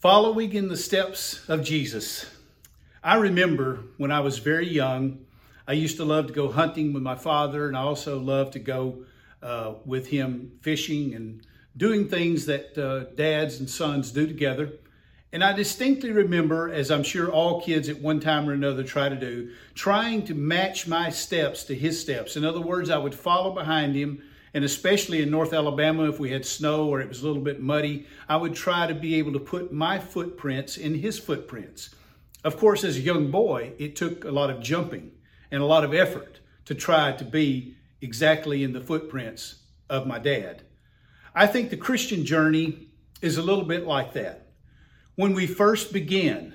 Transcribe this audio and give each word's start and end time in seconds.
Following 0.00 0.54
in 0.54 0.68
the 0.68 0.78
steps 0.78 1.46
of 1.46 1.62
Jesus. 1.62 2.24
I 3.04 3.16
remember 3.16 3.80
when 3.98 4.10
I 4.10 4.20
was 4.20 4.38
very 4.38 4.66
young, 4.66 5.26
I 5.68 5.74
used 5.74 5.98
to 5.98 6.06
love 6.06 6.28
to 6.28 6.32
go 6.32 6.50
hunting 6.50 6.94
with 6.94 7.02
my 7.02 7.16
father, 7.16 7.68
and 7.68 7.76
I 7.76 7.82
also 7.82 8.18
loved 8.18 8.54
to 8.54 8.60
go 8.60 9.04
uh, 9.42 9.74
with 9.84 10.06
him 10.06 10.52
fishing 10.62 11.14
and 11.14 11.46
doing 11.76 12.08
things 12.08 12.46
that 12.46 12.78
uh, 12.78 13.14
dads 13.14 13.60
and 13.60 13.68
sons 13.68 14.10
do 14.10 14.26
together. 14.26 14.72
And 15.34 15.44
I 15.44 15.52
distinctly 15.52 16.12
remember, 16.12 16.72
as 16.72 16.90
I'm 16.90 17.02
sure 17.02 17.30
all 17.30 17.60
kids 17.60 17.90
at 17.90 18.00
one 18.00 18.20
time 18.20 18.48
or 18.48 18.54
another 18.54 18.82
try 18.82 19.10
to 19.10 19.16
do, 19.20 19.50
trying 19.74 20.24
to 20.24 20.34
match 20.34 20.88
my 20.88 21.10
steps 21.10 21.64
to 21.64 21.74
his 21.74 22.00
steps. 22.00 22.36
In 22.36 22.44
other 22.46 22.62
words, 22.62 22.88
I 22.88 22.96
would 22.96 23.14
follow 23.14 23.52
behind 23.52 23.94
him 23.94 24.22
and 24.52 24.64
especially 24.64 25.22
in 25.22 25.30
North 25.30 25.52
Alabama, 25.52 26.08
if 26.08 26.18
we 26.18 26.30
had 26.30 26.44
snow 26.44 26.88
or 26.88 27.00
it 27.00 27.08
was 27.08 27.22
a 27.22 27.26
little 27.26 27.42
bit 27.42 27.60
muddy, 27.60 28.06
I 28.28 28.36
would 28.36 28.54
try 28.54 28.86
to 28.86 28.94
be 28.94 29.14
able 29.16 29.32
to 29.32 29.40
put 29.40 29.72
my 29.72 29.98
footprints 29.98 30.76
in 30.76 30.94
his 30.94 31.18
footprints. 31.18 31.94
Of 32.42 32.56
course, 32.56 32.84
as 32.84 32.96
a 32.96 33.00
young 33.00 33.30
boy, 33.30 33.72
it 33.78 33.96
took 33.96 34.24
a 34.24 34.30
lot 34.30 34.50
of 34.50 34.60
jumping 34.60 35.12
and 35.50 35.62
a 35.62 35.66
lot 35.66 35.84
of 35.84 35.94
effort 35.94 36.40
to 36.64 36.74
try 36.74 37.12
to 37.12 37.24
be 37.24 37.76
exactly 38.00 38.64
in 38.64 38.72
the 38.72 38.80
footprints 38.80 39.56
of 39.88 40.06
my 40.06 40.18
dad. 40.18 40.62
I 41.34 41.46
think 41.46 41.70
the 41.70 41.76
Christian 41.76 42.24
journey 42.24 42.88
is 43.22 43.36
a 43.36 43.42
little 43.42 43.64
bit 43.64 43.86
like 43.86 44.14
that. 44.14 44.48
When 45.14 45.34
we 45.34 45.46
first 45.46 45.92
begin, 45.92 46.54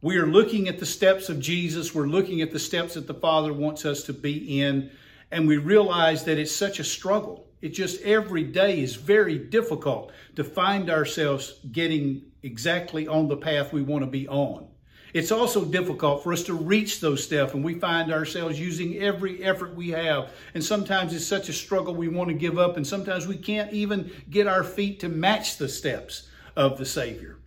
we 0.00 0.16
are 0.16 0.26
looking 0.26 0.68
at 0.68 0.78
the 0.78 0.86
steps 0.86 1.28
of 1.28 1.40
Jesus, 1.40 1.94
we're 1.94 2.06
looking 2.06 2.42
at 2.42 2.50
the 2.50 2.58
steps 2.58 2.94
that 2.94 3.06
the 3.06 3.14
Father 3.14 3.52
wants 3.52 3.84
us 3.84 4.02
to 4.04 4.12
be 4.12 4.60
in 4.60 4.90
and 5.32 5.48
we 5.48 5.56
realize 5.56 6.24
that 6.24 6.38
it's 6.38 6.54
such 6.54 6.78
a 6.78 6.84
struggle. 6.84 7.48
It 7.62 7.70
just 7.70 8.02
every 8.02 8.44
day 8.44 8.80
is 8.80 8.96
very 8.96 9.38
difficult 9.38 10.12
to 10.36 10.44
find 10.44 10.90
ourselves 10.90 11.54
getting 11.72 12.22
exactly 12.42 13.08
on 13.08 13.28
the 13.28 13.36
path 13.36 13.72
we 13.72 13.82
want 13.82 14.04
to 14.04 14.10
be 14.10 14.28
on. 14.28 14.68
It's 15.14 15.32
also 15.32 15.64
difficult 15.64 16.22
for 16.22 16.32
us 16.32 16.42
to 16.44 16.54
reach 16.54 17.00
those 17.00 17.24
steps, 17.24 17.54
and 17.54 17.64
we 17.64 17.74
find 17.74 18.12
ourselves 18.12 18.60
using 18.60 18.98
every 18.98 19.42
effort 19.42 19.74
we 19.74 19.90
have. 19.90 20.32
And 20.54 20.62
sometimes 20.62 21.14
it's 21.14 21.26
such 21.26 21.48
a 21.48 21.52
struggle 21.52 21.94
we 21.94 22.08
want 22.08 22.28
to 22.28 22.34
give 22.34 22.58
up, 22.58 22.76
and 22.76 22.86
sometimes 22.86 23.26
we 23.26 23.36
can't 23.36 23.72
even 23.72 24.10
get 24.28 24.46
our 24.46 24.64
feet 24.64 25.00
to 25.00 25.08
match 25.08 25.56
the 25.56 25.68
steps 25.68 26.28
of 26.56 26.78
the 26.78 26.86
Savior. 26.86 27.38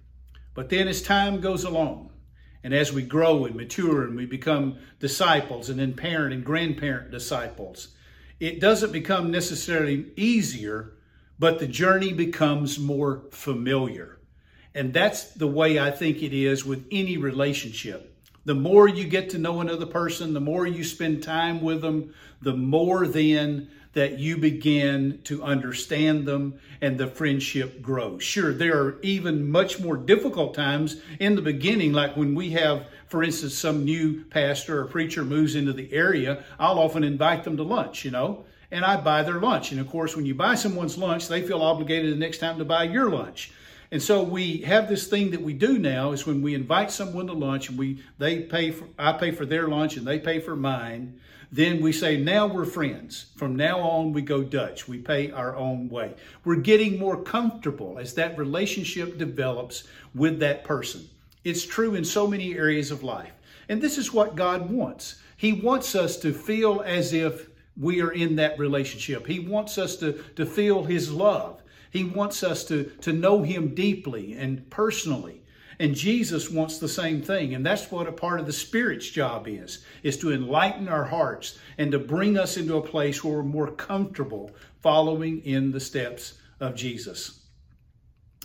But 0.53 0.69
then 0.69 0.87
as 0.87 1.01
time 1.01 1.39
goes 1.41 1.63
along, 1.63 2.11
and 2.65 2.73
as 2.73 2.91
we 2.91 3.03
grow 3.03 3.45
and 3.45 3.53
mature 3.53 4.05
and 4.05 4.15
we 4.15 4.25
become 4.25 4.79
disciples 4.99 5.69
and 5.69 5.79
then 5.79 5.93
parent 5.93 6.33
and 6.33 6.43
grandparent 6.43 7.11
disciples, 7.11 7.89
it 8.39 8.59
doesn't 8.59 8.91
become 8.91 9.29
necessarily 9.29 10.11
easier, 10.15 10.93
but 11.37 11.59
the 11.59 11.67
journey 11.67 12.11
becomes 12.11 12.79
more 12.79 13.25
familiar. 13.29 14.17
And 14.73 14.95
that's 14.95 15.25
the 15.25 15.45
way 15.45 15.77
I 15.77 15.91
think 15.91 16.23
it 16.23 16.33
is 16.33 16.65
with 16.65 16.87
any 16.91 17.17
relationship. 17.17 18.14
The 18.45 18.55
more 18.55 18.87
you 18.87 19.05
get 19.05 19.31
to 19.31 19.39
know 19.39 19.59
another 19.59 19.87
person, 19.87 20.33
the 20.33 20.39
more 20.39 20.67
you 20.67 20.83
spend 20.83 21.23
time 21.23 21.61
with 21.61 21.81
them, 21.81 22.13
the 22.41 22.53
more 22.53 23.07
then 23.07 23.69
that 23.93 24.19
you 24.19 24.37
begin 24.37 25.19
to 25.23 25.41
understand 25.41 26.27
them 26.27 26.59
and 26.81 26.97
the 26.97 27.07
friendship 27.07 27.81
grows. 27.81 28.21
Sure, 28.21 28.53
there 28.53 28.77
are 28.77 28.99
even 29.01 29.49
much 29.49 29.79
more 29.79 29.97
difficult 29.97 30.53
times 30.53 30.97
in 31.19 31.35
the 31.35 31.41
beginning, 31.41 31.93
like 31.93 32.15
when 32.15 32.35
we 32.35 32.51
have, 32.51 32.85
for 33.07 33.23
instance, 33.23 33.55
some 33.55 33.83
new 33.83 34.25
pastor 34.25 34.81
or 34.81 34.85
preacher 34.85 35.23
moves 35.23 35.55
into 35.55 35.73
the 35.73 35.91
area, 35.91 36.43
I'll 36.59 36.77
often 36.77 37.03
invite 37.03 37.45
them 37.45 37.57
to 37.57 37.63
lunch, 37.63 38.05
you 38.05 38.11
know, 38.11 38.45
and 38.69 38.83
I 38.83 38.97
buy 38.97 39.23
their 39.23 39.39
lunch. 39.39 39.71
And 39.71 39.79
of 39.79 39.89
course, 39.89 40.15
when 40.15 40.25
you 40.25 40.35
buy 40.35 40.55
someone's 40.55 40.97
lunch, 40.97 41.29
they 41.29 41.41
feel 41.41 41.61
obligated 41.61 42.11
the 42.11 42.19
next 42.19 42.39
time 42.39 42.57
to 42.59 42.65
buy 42.65 42.83
your 42.83 43.09
lunch. 43.09 43.51
And 43.91 44.01
so 44.01 44.23
we 44.23 44.57
have 44.59 44.89
this 44.89 45.07
thing 45.07 45.31
that 45.31 45.41
we 45.41 45.53
do 45.53 45.77
now 45.77 46.11
is 46.11 46.25
when 46.25 46.41
we 46.41 46.55
invite 46.55 46.91
someone 46.91 47.27
to 47.27 47.33
lunch 47.33 47.69
and 47.69 47.77
we 47.77 48.03
they 48.17 48.41
pay 48.41 48.71
for 48.71 48.87
I 48.97 49.13
pay 49.13 49.31
for 49.31 49.45
their 49.45 49.67
lunch 49.67 49.97
and 49.97 50.05
they 50.05 50.19
pay 50.19 50.39
for 50.39 50.55
mine 50.55 51.19
then 51.55 51.81
we 51.81 51.93
say, 51.93 52.17
now 52.17 52.47
we're 52.47 52.65
friends. 52.65 53.27
From 53.37 53.55
now 53.55 53.79
on, 53.79 54.11
we 54.11 54.21
go 54.21 54.43
Dutch. 54.43 54.89
We 54.89 54.97
pay 54.97 55.31
our 55.31 55.55
own 55.55 55.87
way. 55.87 56.13
We're 56.43 56.57
getting 56.57 56.99
more 56.99 57.21
comfortable 57.21 57.97
as 57.97 58.13
that 58.15 58.37
relationship 58.37 59.17
develops 59.17 59.85
with 60.13 60.39
that 60.39 60.65
person. 60.65 61.07
It's 61.45 61.65
true 61.65 61.95
in 61.95 62.03
so 62.03 62.27
many 62.27 62.55
areas 62.55 62.91
of 62.91 63.03
life. 63.03 63.31
And 63.69 63.81
this 63.81 63.97
is 63.97 64.13
what 64.13 64.35
God 64.35 64.69
wants. 64.69 65.15
He 65.37 65.53
wants 65.53 65.95
us 65.95 66.17
to 66.17 66.33
feel 66.33 66.81
as 66.85 67.13
if 67.13 67.47
we 67.77 68.01
are 68.01 68.11
in 68.11 68.35
that 68.35 68.59
relationship. 68.59 69.27
He 69.27 69.39
wants 69.39 69.77
us 69.77 69.95
to, 69.97 70.13
to 70.35 70.45
feel 70.45 70.83
His 70.83 71.11
love. 71.11 71.61
He 71.95 72.03
wants 72.03 72.43
us 72.43 72.65
to, 72.65 72.91
to 73.01 73.13
know 73.13 73.41
Him 73.41 73.73
deeply 73.73 74.33
and 74.33 74.69
personally. 74.69 75.41
And 75.79 75.95
Jesus 75.95 76.49
wants 76.49 76.77
the 76.77 76.87
same 76.89 77.21
thing. 77.21 77.53
And 77.53 77.65
that's 77.65 77.91
what 77.91 78.07
a 78.07 78.11
part 78.11 78.39
of 78.39 78.45
the 78.45 78.53
Spirit's 78.53 79.09
job 79.09 79.47
is, 79.47 79.85
is 80.03 80.17
to 80.17 80.33
enlighten 80.33 80.87
our 80.87 81.05
hearts 81.05 81.57
and 81.77 81.91
to 81.91 81.99
bring 81.99 82.37
us 82.37 82.57
into 82.57 82.77
a 82.77 82.81
place 82.81 83.23
where 83.23 83.35
we're 83.35 83.43
more 83.43 83.71
comfortable 83.71 84.51
following 84.81 85.41
in 85.45 85.71
the 85.71 85.79
steps 85.79 86.33
of 86.59 86.75
Jesus. 86.75 87.41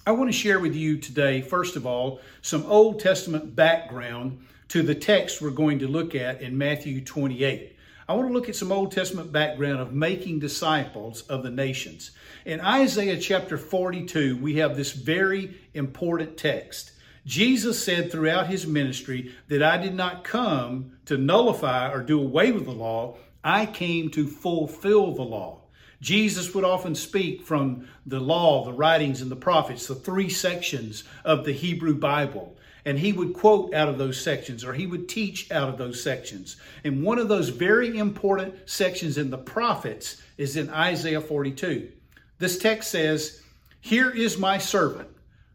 I 0.06 0.12
want 0.12 0.28
to 0.28 0.36
share 0.36 0.60
with 0.60 0.74
you 0.74 0.96
today, 0.96 1.40
first 1.40 1.76
of 1.76 1.86
all, 1.86 2.20
some 2.42 2.64
Old 2.66 3.00
Testament 3.00 3.54
background 3.54 4.44
to 4.68 4.82
the 4.82 4.94
text 4.94 5.42
we're 5.42 5.50
going 5.50 5.80
to 5.80 5.88
look 5.88 6.14
at 6.14 6.40
in 6.40 6.56
Matthew 6.56 7.04
28. 7.04 7.76
I 8.10 8.14
want 8.14 8.26
to 8.26 8.34
look 8.34 8.48
at 8.48 8.56
some 8.56 8.72
Old 8.72 8.90
Testament 8.90 9.30
background 9.30 9.78
of 9.78 9.92
making 9.92 10.40
disciples 10.40 11.22
of 11.28 11.44
the 11.44 11.50
nations. 11.50 12.10
In 12.44 12.60
Isaiah 12.60 13.16
chapter 13.16 13.56
42, 13.56 14.36
we 14.38 14.56
have 14.56 14.76
this 14.76 14.90
very 14.90 15.60
important 15.74 16.36
text. 16.36 16.90
Jesus 17.24 17.80
said 17.80 18.10
throughout 18.10 18.48
his 18.48 18.66
ministry 18.66 19.32
that 19.46 19.62
I 19.62 19.76
did 19.76 19.94
not 19.94 20.24
come 20.24 20.98
to 21.04 21.16
nullify 21.16 21.92
or 21.92 22.02
do 22.02 22.20
away 22.20 22.50
with 22.50 22.64
the 22.64 22.72
law, 22.72 23.16
I 23.44 23.64
came 23.64 24.10
to 24.10 24.26
fulfill 24.26 25.14
the 25.14 25.22
law. 25.22 25.60
Jesus 26.00 26.52
would 26.52 26.64
often 26.64 26.96
speak 26.96 27.42
from 27.42 27.86
the 28.04 28.18
law, 28.18 28.64
the 28.64 28.72
writings, 28.72 29.22
and 29.22 29.30
the 29.30 29.36
prophets, 29.36 29.86
the 29.86 29.94
three 29.94 30.30
sections 30.30 31.04
of 31.24 31.44
the 31.44 31.52
Hebrew 31.52 31.94
Bible. 31.94 32.56
And 32.84 32.98
he 32.98 33.12
would 33.12 33.34
quote 33.34 33.74
out 33.74 33.88
of 33.88 33.98
those 33.98 34.20
sections 34.20 34.64
or 34.64 34.72
he 34.72 34.86
would 34.86 35.08
teach 35.08 35.50
out 35.50 35.68
of 35.68 35.78
those 35.78 36.02
sections. 36.02 36.56
And 36.84 37.02
one 37.02 37.18
of 37.18 37.28
those 37.28 37.48
very 37.48 37.98
important 37.98 38.68
sections 38.68 39.18
in 39.18 39.30
the 39.30 39.38
prophets 39.38 40.20
is 40.38 40.56
in 40.56 40.70
Isaiah 40.70 41.20
42. 41.20 41.90
This 42.38 42.58
text 42.58 42.90
says, 42.90 43.42
Here 43.80 44.10
is 44.10 44.38
my 44.38 44.58
servant, 44.58 45.08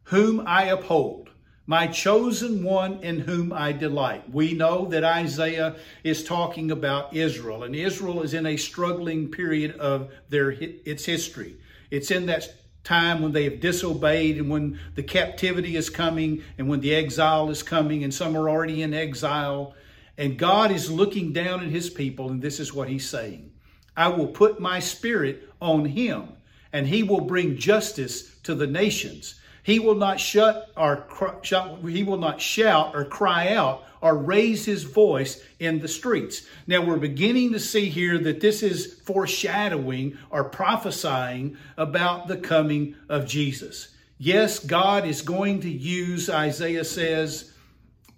whom 0.04 0.44
I 0.46 0.66
uphold 0.66 1.26
my 1.68 1.88
chosen 1.88 2.64
one 2.64 3.02
in 3.02 3.20
whom 3.20 3.52
I 3.52 3.72
delight. 3.72 4.30
We 4.32 4.54
know 4.54 4.86
that 4.88 5.04
Isaiah 5.04 5.76
is 6.04 6.24
talking 6.24 6.72
about 6.72 7.16
Israel, 7.16 7.64
and 7.64 7.76
Israel 7.76 8.22
is 8.22 8.34
in 8.34 8.46
a 8.46 8.58
struggling 8.58 9.30
period 9.30 9.76
of 9.80 10.12
their 10.30 10.52
its 10.52 11.06
history. 11.06 11.58
It's 11.90 12.12
in 12.12 12.28
that 12.28 12.54
time 12.86 13.22
when 13.22 13.34
they 13.34 13.44
have 13.44 13.60
disobeyed 13.60 14.38
and 14.38 14.50
when 14.50 14.80
the 14.94 15.04
captivity 15.04 15.76
is 15.76 15.90
coming 15.90 16.42
and 16.58 16.70
when 16.70 16.80
the 16.80 16.96
exile 16.96 17.50
is 17.50 17.62
coming 17.62 18.04
and 18.04 18.14
some 18.14 18.38
are 18.38 18.50
already 18.50 18.82
in 18.84 18.94
exile. 18.94 19.74
And 20.18 20.38
God 20.38 20.72
is 20.72 20.90
looking 20.90 21.34
down 21.34 21.60
at 21.60 21.68
his 21.68 21.90
people, 21.90 22.30
and 22.30 22.42
this 22.42 22.62
is 22.62 22.74
what 22.74 22.88
he's 22.88 23.10
saying. 23.10 23.52
I 23.98 24.08
will 24.08 24.28
put 24.28 24.60
my 24.62 24.80
spirit 24.80 25.50
on 25.62 25.86
him, 25.86 26.30
and 26.72 26.88
he 26.88 27.04
will 27.04 27.22
bring 27.22 27.58
justice 27.58 28.38
to 28.44 28.56
the 28.56 28.68
nations. 28.68 29.36
He 29.66 29.80
will 29.80 29.96
not 29.96 30.20
shut 30.20 30.70
or 30.78 31.08
shut, 31.42 31.80
he 31.90 32.04
will 32.04 32.20
not 32.20 32.40
shout 32.40 32.96
or 32.96 33.04
cry 33.04 33.52
out 33.52 33.84
or 34.00 34.16
raise 34.16 34.64
his 34.64 34.84
voice 34.84 35.44
in 35.58 35.80
the 35.80 35.88
streets. 35.88 36.46
Now 36.68 36.86
we're 36.86 36.98
beginning 36.98 37.52
to 37.54 37.60
see 37.60 37.90
here 37.90 38.20
that 38.20 38.42
this 38.42 38.62
is 38.62 39.02
foreshadowing 39.06 40.20
or 40.30 40.44
prophesying 40.44 41.58
about 41.78 42.28
the 42.28 42.38
coming 42.38 42.96
of 43.10 43.26
Jesus. 43.26 43.88
Yes, 44.20 44.60
God 44.60 45.08
is 45.08 45.24
going 45.24 45.62
to 45.62 45.70
use, 45.72 46.30
Isaiah 46.30 46.86
says, 46.86 47.52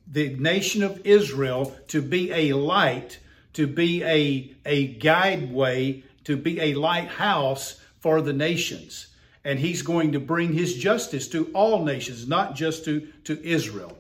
the 0.06 0.36
nation 0.36 0.84
of 0.84 1.00
Israel 1.06 1.74
to 1.88 2.02
be 2.02 2.30
a 2.34 2.58
light, 2.58 3.20
to 3.54 3.68
be 3.68 4.04
a, 4.04 4.54
a 4.66 4.96
guideway, 4.96 6.04
to 6.26 6.36
be 6.36 6.60
a 6.60 6.74
lighthouse 6.74 7.80
for 8.02 8.22
the 8.22 8.34
nations 8.34 9.08
and 9.48 9.58
he's 9.58 9.82
going 9.82 10.12
to 10.12 10.20
bring 10.20 10.52
his 10.52 10.76
justice 10.76 11.30
to 11.30 11.50
all 11.54 11.86
nations, 11.86 12.28
not 12.28 12.54
just 12.54 12.84
to, 12.84 13.08
to 13.24 13.42
Israel. 13.48 13.98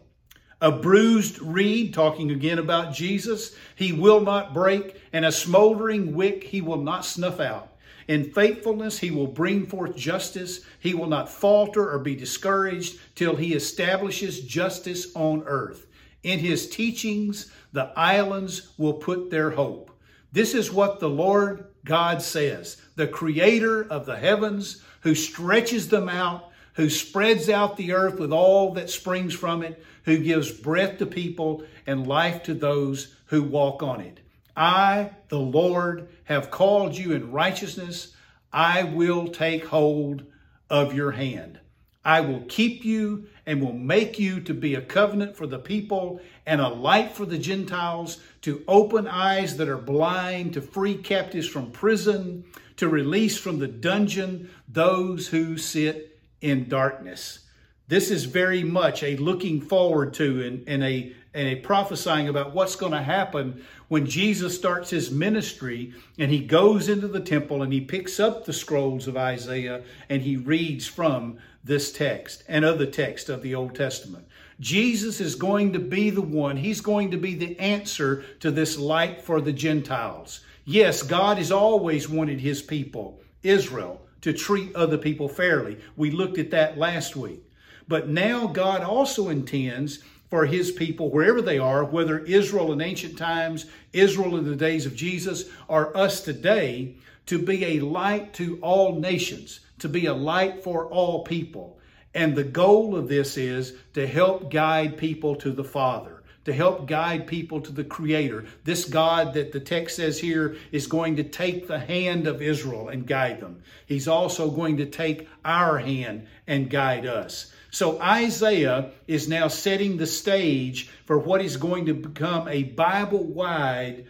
A 0.59 0.69
bruised 0.69 1.41
reed, 1.41 1.93
talking 1.93 2.31
again 2.31 2.59
about 2.59 2.93
Jesus, 2.93 3.55
he 3.73 3.93
will 3.93 4.19
not 4.19 4.53
break, 4.53 5.01
and 5.13 5.23
a 5.23 5.31
smoldering 5.31 6.13
wick 6.13 6.43
he 6.43 6.59
will 6.59 6.81
not 6.81 7.05
snuff 7.05 7.39
out. 7.39 7.77
In 8.09 8.25
faithfulness, 8.33 8.99
he 8.99 9.09
will 9.09 9.27
bring 9.27 9.65
forth 9.65 9.95
justice. 9.95 10.65
He 10.81 10.93
will 10.93 11.07
not 11.07 11.29
falter 11.29 11.93
or 11.93 11.99
be 11.99 12.15
discouraged 12.15 12.99
till 13.15 13.37
he 13.37 13.53
establishes 13.53 14.41
justice 14.41 15.15
on 15.15 15.43
earth. 15.45 15.87
In 16.23 16.39
his 16.39 16.69
teachings, 16.69 17.49
the 17.71 17.93
islands 17.97 18.73
will 18.77 18.95
put 18.95 19.29
their 19.29 19.51
hope. 19.51 19.91
This 20.33 20.53
is 20.53 20.73
what 20.73 20.99
the 20.99 21.09
Lord 21.09 21.67
God 21.85 22.21
says, 22.21 22.81
the 22.97 23.07
creator 23.07 23.83
of 23.89 24.05
the 24.05 24.17
heavens, 24.17 24.83
who 25.07 25.15
stretches 25.15 25.87
them 25.87 26.09
out, 26.09 26.49
who 26.73 26.89
spreads 26.89 27.47
out 27.47 27.77
the 27.77 27.93
earth 27.93 28.19
with 28.19 28.33
all 28.33 28.73
that 28.73 28.89
springs 28.89 29.33
from 29.33 29.63
it, 29.63 29.81
who 30.03 30.17
gives 30.17 30.51
breath 30.51 30.97
to 30.97 31.05
people 31.05 31.63
and 31.85 32.05
life 32.05 32.43
to 32.43 32.53
those 32.53 33.15
who 33.27 33.41
walk 33.41 33.81
on 33.81 34.01
it. 34.01 34.19
I, 34.57 35.11
the 35.29 35.39
Lord, 35.39 36.09
have 36.25 36.51
called 36.51 36.97
you 36.97 37.13
in 37.13 37.31
righteousness. 37.31 38.15
I 38.51 38.83
will 38.83 39.29
take 39.29 39.67
hold 39.67 40.25
of 40.69 40.93
your 40.93 41.11
hand. 41.11 41.61
I 42.03 42.19
will 42.19 42.41
keep 42.49 42.83
you 42.83 43.27
and 43.45 43.61
will 43.61 43.71
make 43.71 44.19
you 44.19 44.41
to 44.41 44.53
be 44.53 44.75
a 44.75 44.81
covenant 44.81 45.37
for 45.37 45.47
the 45.47 45.57
people 45.57 46.19
and 46.45 46.59
a 46.59 46.67
light 46.67 47.13
for 47.13 47.25
the 47.25 47.37
Gentiles, 47.37 48.19
to 48.41 48.61
open 48.67 49.07
eyes 49.07 49.55
that 49.55 49.69
are 49.69 49.77
blind, 49.77 50.55
to 50.55 50.61
free 50.61 50.95
captives 50.95 51.47
from 51.47 51.71
prison, 51.71 52.43
to 52.77 52.87
release 52.87 53.37
from 53.37 53.59
the 53.59 53.67
dungeon 53.67 54.49
those 54.67 55.27
who 55.27 55.57
sit 55.57 56.19
in 56.41 56.69
darkness. 56.69 57.39
This 57.87 58.11
is 58.11 58.25
very 58.25 58.63
much 58.63 59.03
a 59.03 59.17
looking 59.17 59.61
forward 59.61 60.13
to 60.15 60.45
and, 60.45 60.67
and 60.67 60.83
a 60.83 61.13
and 61.37 61.47
a 61.49 61.55
prophesying 61.55 62.27
about 62.27 62.55
what's 62.55 62.75
going 62.75 62.93
to 62.93 63.01
happen 63.01 63.63
when 63.89 64.07
Jesus 64.07 64.55
starts 64.55 64.89
his 64.89 65.11
ministry 65.11 65.93
and 66.17 66.31
he 66.31 66.39
goes 66.39 66.89
into 66.89 67.07
the 67.07 67.19
temple 67.19 67.61
and 67.61 67.71
he 67.71 67.79
picks 67.79 68.19
up 68.19 68.43
the 68.43 68.53
scrolls 68.53 69.07
of 69.07 69.15
Isaiah 69.15 69.83
and 70.09 70.23
he 70.23 70.35
reads 70.35 70.87
from 70.87 71.37
this 71.63 71.91
text 71.91 72.43
and 72.47 72.65
other 72.65 72.87
texts 72.87 73.29
of 73.29 73.43
the 73.43 73.53
Old 73.53 73.75
Testament. 73.75 74.27
Jesus 74.59 75.21
is 75.21 75.35
going 75.35 75.73
to 75.73 75.79
be 75.79 76.09
the 76.09 76.21
one, 76.21 76.57
he's 76.57 76.81
going 76.81 77.11
to 77.11 77.17
be 77.17 77.35
the 77.35 77.59
answer 77.59 78.23
to 78.39 78.49
this 78.49 78.79
light 78.79 79.21
for 79.21 79.39
the 79.39 79.53
Gentiles. 79.53 80.39
Yes, 80.69 81.01
God 81.01 81.37
has 81.37 81.49
always 81.49 82.09
wanted 82.09 82.41
his 82.41 82.61
people, 82.61 83.21
Israel, 83.41 84.01
to 84.19 84.33
treat 84.33 84.75
other 84.75 84.97
people 84.97 85.29
fairly. 85.29 85.77
We 85.95 86.11
looked 86.11 86.37
at 86.37 86.51
that 86.51 86.77
last 86.77 87.15
week. 87.15 87.41
But 87.87 88.09
now 88.09 88.47
God 88.47 88.81
also 88.81 89.29
intends 89.29 89.99
for 90.29 90.45
his 90.45 90.71
people, 90.73 91.09
wherever 91.09 91.41
they 91.41 91.57
are, 91.57 91.85
whether 91.85 92.19
Israel 92.19 92.73
in 92.73 92.81
ancient 92.81 93.17
times, 93.17 93.67
Israel 93.93 94.35
in 94.35 94.43
the 94.43 94.57
days 94.57 94.85
of 94.85 94.93
Jesus, 94.93 95.45
or 95.69 95.95
us 95.95 96.19
today, 96.19 96.97
to 97.27 97.39
be 97.39 97.63
a 97.63 97.79
light 97.79 98.33
to 98.33 98.59
all 98.61 98.99
nations, 98.99 99.61
to 99.79 99.87
be 99.87 100.07
a 100.07 100.13
light 100.13 100.61
for 100.61 100.87
all 100.87 101.23
people. 101.23 101.79
And 102.13 102.35
the 102.35 102.43
goal 102.43 102.93
of 102.97 103.07
this 103.07 103.37
is 103.37 103.75
to 103.93 104.05
help 104.05 104.51
guide 104.51 104.97
people 104.97 105.33
to 105.37 105.51
the 105.53 105.63
Father, 105.63 106.16
to 106.47 106.53
help 106.53 106.87
guide 106.87 107.27
people 107.27 107.59
to 107.59 107.73
the 107.73 107.83
Creator. 107.83 108.45
This 108.63 108.85
God 108.85 109.33
that 109.33 109.51
the 109.51 109.59
text 109.59 109.97
says 109.97 110.17
here 110.17 110.55
is 110.71 110.87
going 110.87 111.17
to 111.17 111.23
take 111.25 111.67
the 111.67 111.77
hand 111.77 112.25
of 112.25 112.41
Israel 112.41 112.87
and 112.87 113.05
guide 113.05 113.41
them. 113.41 113.63
He's 113.85 114.07
also 114.07 114.49
going 114.49 114.77
to 114.77 114.85
take 114.85 115.27
our 115.43 115.77
hand 115.77 116.25
and 116.47 116.69
guide 116.69 117.05
us. 117.05 117.51
So 117.69 118.01
Isaiah 118.01 118.91
is 119.07 119.27
now 119.27 119.49
setting 119.49 119.97
the 119.97 120.07
stage 120.07 120.89
for 121.03 121.19
what 121.19 121.41
is 121.41 121.57
going 121.57 121.87
to 121.87 121.93
become 121.93 122.47
a 122.47 122.63
Bible 122.63 123.25
wide, 123.25 124.05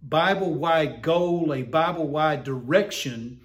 Bible 0.00 0.54
wide 0.54 1.02
goal, 1.02 1.52
a 1.52 1.64
Bible 1.64 2.06
wide 2.06 2.44
direction 2.44 3.40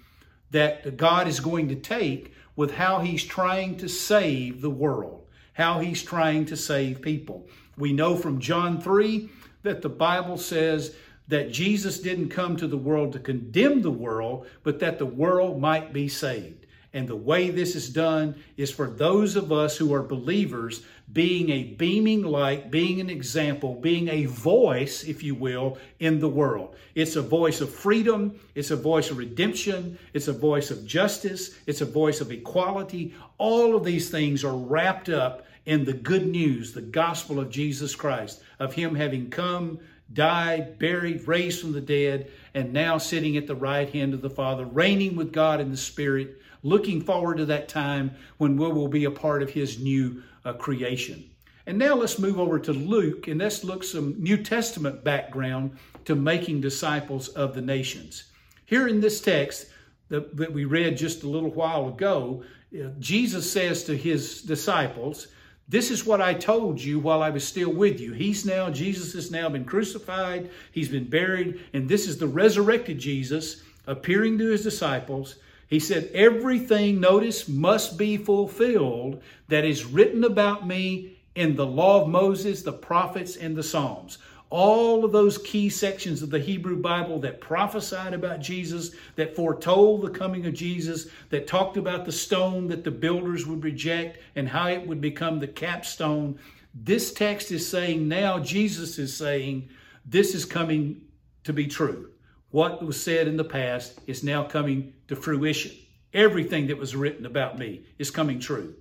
that 0.52 0.96
God 0.96 1.26
is 1.26 1.40
going 1.40 1.70
to 1.70 1.74
take 1.74 2.34
with 2.54 2.72
how 2.72 3.00
he's 3.00 3.24
trying 3.24 3.78
to 3.78 3.88
save 3.88 4.60
the 4.60 4.70
world, 4.70 5.26
how 5.54 5.80
he's 5.80 6.04
trying 6.04 6.44
to 6.46 6.56
save 6.56 7.02
people. 7.02 7.48
We 7.78 7.92
know 7.92 8.16
from 8.16 8.40
John 8.40 8.80
3 8.80 9.30
that 9.62 9.82
the 9.82 9.88
Bible 9.88 10.36
says 10.36 10.94
that 11.28 11.52
Jesus 11.52 12.00
didn't 12.00 12.30
come 12.30 12.56
to 12.56 12.66
the 12.66 12.76
world 12.76 13.12
to 13.12 13.18
condemn 13.18 13.82
the 13.82 13.90
world, 13.90 14.46
but 14.62 14.80
that 14.80 14.98
the 14.98 15.06
world 15.06 15.60
might 15.60 15.92
be 15.92 16.08
saved. 16.08 16.66
And 16.94 17.06
the 17.06 17.16
way 17.16 17.50
this 17.50 17.76
is 17.76 17.90
done 17.90 18.34
is 18.56 18.70
for 18.70 18.88
those 18.88 19.36
of 19.36 19.52
us 19.52 19.76
who 19.76 19.92
are 19.92 20.02
believers 20.02 20.82
being 21.12 21.50
a 21.50 21.64
beaming 21.64 22.22
light, 22.22 22.70
being 22.70 23.00
an 23.00 23.10
example, 23.10 23.74
being 23.74 24.08
a 24.08 24.24
voice, 24.24 25.04
if 25.04 25.22
you 25.22 25.34
will, 25.34 25.76
in 26.00 26.18
the 26.18 26.28
world. 26.28 26.76
It's 26.94 27.16
a 27.16 27.22
voice 27.22 27.60
of 27.60 27.72
freedom, 27.72 28.40
it's 28.54 28.70
a 28.70 28.76
voice 28.76 29.10
of 29.10 29.18
redemption, 29.18 29.98
it's 30.14 30.28
a 30.28 30.32
voice 30.32 30.70
of 30.70 30.86
justice, 30.86 31.56
it's 31.66 31.82
a 31.82 31.86
voice 31.86 32.22
of 32.22 32.32
equality. 32.32 33.14
All 33.36 33.76
of 33.76 33.84
these 33.84 34.10
things 34.10 34.42
are 34.42 34.56
wrapped 34.56 35.10
up 35.10 35.44
in 35.68 35.84
the 35.84 35.92
good 35.92 36.26
news, 36.26 36.72
the 36.72 36.80
gospel 36.80 37.38
of 37.38 37.50
Jesus 37.50 37.94
Christ, 37.94 38.42
of 38.58 38.72
Him 38.72 38.94
having 38.94 39.28
come, 39.28 39.78
died, 40.14 40.78
buried, 40.78 41.28
raised 41.28 41.60
from 41.60 41.72
the 41.72 41.80
dead, 41.80 42.30
and 42.54 42.72
now 42.72 42.96
sitting 42.96 43.36
at 43.36 43.46
the 43.46 43.54
right 43.54 43.88
hand 43.90 44.14
of 44.14 44.22
the 44.22 44.30
Father, 44.30 44.64
reigning 44.64 45.14
with 45.14 45.30
God 45.30 45.60
in 45.60 45.70
the 45.70 45.76
Spirit 45.76 46.40
looking 46.62 47.02
forward 47.02 47.36
to 47.36 47.44
that 47.44 47.68
time 47.68 48.12
when 48.38 48.56
we 48.56 48.66
will 48.66 48.88
be 48.88 49.04
a 49.04 49.10
part 49.10 49.42
of 49.42 49.50
his 49.50 49.78
new 49.78 50.22
uh, 50.46 50.54
creation. 50.54 51.28
And 51.66 51.78
now 51.78 51.94
let's 51.94 52.18
move 52.18 52.40
over 52.40 52.58
to 52.60 52.72
Luke 52.72 53.28
and 53.28 53.38
let's 53.38 53.62
look 53.62 53.84
some 53.84 54.14
New 54.18 54.42
Testament 54.42 55.04
background 55.04 55.76
to 56.06 56.14
making 56.14 56.62
disciples 56.62 57.28
of 57.28 57.54
the 57.54 57.60
nations. 57.60 58.24
Here 58.64 58.88
in 58.88 59.00
this 59.00 59.20
text 59.20 59.66
that, 60.08 60.34
that 60.38 60.50
we 60.50 60.64
read 60.64 60.96
just 60.96 61.24
a 61.24 61.28
little 61.28 61.50
while 61.50 61.88
ago, 61.88 62.42
uh, 62.74 62.88
Jesus 62.98 63.52
says 63.52 63.84
to 63.84 63.96
his 63.96 64.40
disciples, 64.40 65.28
this 65.68 65.90
is 65.90 66.06
what 66.06 66.20
I 66.20 66.34
told 66.34 66.80
you 66.80 66.98
while 66.98 67.22
I 67.22 67.30
was 67.30 67.46
still 67.46 67.72
with 67.72 68.00
you. 68.00 68.12
He's 68.12 68.46
now, 68.46 68.70
Jesus 68.70 69.12
has 69.12 69.30
now 69.30 69.48
been 69.48 69.64
crucified, 69.64 70.50
he's 70.72 70.88
been 70.88 71.08
buried, 71.08 71.60
and 71.72 71.88
this 71.88 72.08
is 72.08 72.18
the 72.18 72.26
resurrected 72.26 72.98
Jesus 72.98 73.62
appearing 73.86 74.38
to 74.38 74.50
his 74.50 74.62
disciples 74.62 75.36
he 75.68 75.78
said, 75.78 76.10
Everything, 76.14 76.98
notice, 76.98 77.46
must 77.46 77.98
be 77.98 78.16
fulfilled 78.16 79.22
that 79.48 79.64
is 79.64 79.84
written 79.84 80.24
about 80.24 80.66
me 80.66 81.18
in 81.34 81.54
the 81.54 81.66
law 81.66 82.02
of 82.02 82.08
Moses, 82.08 82.62
the 82.62 82.72
prophets, 82.72 83.36
and 83.36 83.54
the 83.54 83.62
Psalms. 83.62 84.18
All 84.50 85.04
of 85.04 85.12
those 85.12 85.36
key 85.38 85.68
sections 85.68 86.22
of 86.22 86.30
the 86.30 86.38
Hebrew 86.38 86.80
Bible 86.80 87.18
that 87.20 87.40
prophesied 87.40 88.14
about 88.14 88.40
Jesus, 88.40 88.92
that 89.16 89.36
foretold 89.36 90.02
the 90.02 90.10
coming 90.10 90.46
of 90.46 90.54
Jesus, 90.54 91.08
that 91.28 91.46
talked 91.46 91.76
about 91.76 92.06
the 92.06 92.12
stone 92.12 92.66
that 92.68 92.82
the 92.82 92.90
builders 92.90 93.46
would 93.46 93.62
reject 93.62 94.18
and 94.36 94.48
how 94.48 94.68
it 94.68 94.86
would 94.86 95.02
become 95.02 95.38
the 95.38 95.46
capstone. 95.46 96.38
This 96.74 97.12
text 97.12 97.52
is 97.52 97.68
saying 97.68 98.08
now, 98.08 98.38
Jesus 98.38 98.98
is 98.98 99.14
saying, 99.14 99.68
this 100.06 100.34
is 100.34 100.46
coming 100.46 101.02
to 101.44 101.52
be 101.52 101.66
true. 101.66 102.10
What 102.50 102.82
was 102.82 103.00
said 103.00 103.28
in 103.28 103.36
the 103.36 103.44
past 103.44 104.00
is 104.06 104.24
now 104.24 104.44
coming 104.44 104.94
to 105.08 105.16
fruition. 105.16 105.72
Everything 106.14 106.68
that 106.68 106.78
was 106.78 106.96
written 106.96 107.26
about 107.26 107.58
me 107.58 107.84
is 107.98 108.10
coming 108.10 108.40
true. 108.40 108.74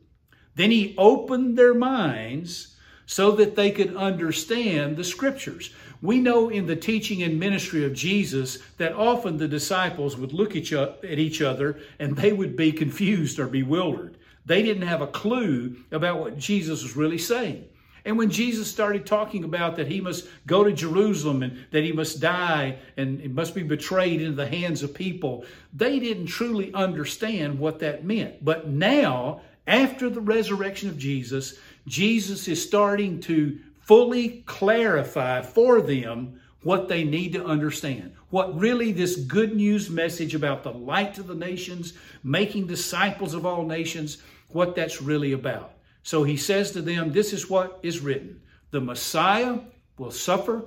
Then 0.56 0.72
he 0.72 0.96
opened 0.98 1.58
their 1.58 1.74
minds 1.74 2.77
so 3.08 3.32
that 3.32 3.56
they 3.56 3.72
could 3.72 3.96
understand 3.96 4.96
the 4.96 5.04
scriptures. 5.04 5.74
We 6.02 6.20
know 6.20 6.50
in 6.50 6.68
the 6.68 6.76
teaching 6.76 7.24
and 7.24 7.40
ministry 7.40 7.84
of 7.84 7.94
Jesus 7.94 8.60
that 8.78 8.94
often 8.94 9.38
the 9.38 9.48
disciples 9.48 10.16
would 10.18 10.34
look 10.34 10.56
at 10.56 11.04
each 11.20 11.42
other 11.42 11.80
and 11.98 12.16
they 12.16 12.34
would 12.34 12.56
be 12.56 12.72
confused 12.72 13.40
or 13.40 13.48
bewildered. 13.48 14.18
They 14.46 14.62
didn't 14.62 14.88
have 14.88 15.02
a 15.02 15.08
clue 15.08 15.78
about 15.92 16.20
what 16.20 16.38
Jesus 16.38 16.84
was 16.84 16.96
really 16.96 17.18
saying. 17.18 17.66
And 18.06 18.18
when 18.18 18.30
Jesus 18.30 18.70
started 18.70 19.06
talking 19.06 19.44
about 19.44 19.76
that 19.76 19.88
he 19.88 20.00
must 20.00 20.28
go 20.46 20.64
to 20.64 20.72
Jerusalem 20.72 21.44
and 21.44 21.66
that 21.72 21.84
he 21.84 21.92
must 21.92 22.22
die 22.22 22.78
and 22.96 23.20
he 23.20 23.28
must 23.28 23.56
be 23.56 23.64
betrayed 23.64 24.22
into 24.22 24.36
the 24.36 24.48
hands 24.48 24.84
of 24.84 24.94
people, 24.94 25.44
they 25.74 26.00
didn't 26.00 26.28
truly 26.28 26.74
understand 26.74 27.60
what 27.60 27.80
that 27.80 28.06
meant. 28.06 28.44
But 28.46 28.70
now, 28.70 29.42
after 29.66 30.10
the 30.10 30.22
resurrection 30.22 30.88
of 30.88 30.98
Jesus, 30.98 31.60
Jesus 31.88 32.48
is 32.48 32.62
starting 32.62 33.20
to 33.22 33.60
fully 33.82 34.44
clarify 34.46 35.42
for 35.42 35.82
them 35.82 36.40
what 36.64 36.90
they 36.90 37.04
need 37.04 37.34
to 37.34 37.46
understand. 37.46 38.14
What 38.30 38.60
really 38.60 38.92
this 38.92 39.16
good 39.16 39.56
news 39.56 39.90
message 39.90 40.36
about 40.36 40.64
the 40.64 40.74
light 40.74 41.14
to 41.16 41.24
the 41.24 41.36
nations, 41.36 41.94
making 42.24 42.68
disciples 42.68 43.34
of 43.34 43.46
all 43.46 43.66
nations, 43.66 44.18
what 44.50 44.76
that's 44.76 45.02
really 45.02 45.32
about. 45.32 45.74
So 46.04 46.24
he 46.24 46.38
says 46.38 46.72
to 46.72 46.82
them, 46.82 47.12
This 47.12 47.32
is 47.34 47.50
what 47.50 47.80
is 47.84 48.02
written 48.02 48.42
the 48.72 48.82
Messiah 48.82 49.60
will 49.98 50.12
suffer, 50.12 50.66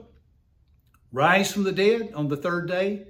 rise 1.13 1.53
from 1.53 1.65
the 1.65 1.73
dead 1.73 2.13
on 2.15 2.29
the 2.29 2.37
third 2.37 2.67
day, 2.67 3.07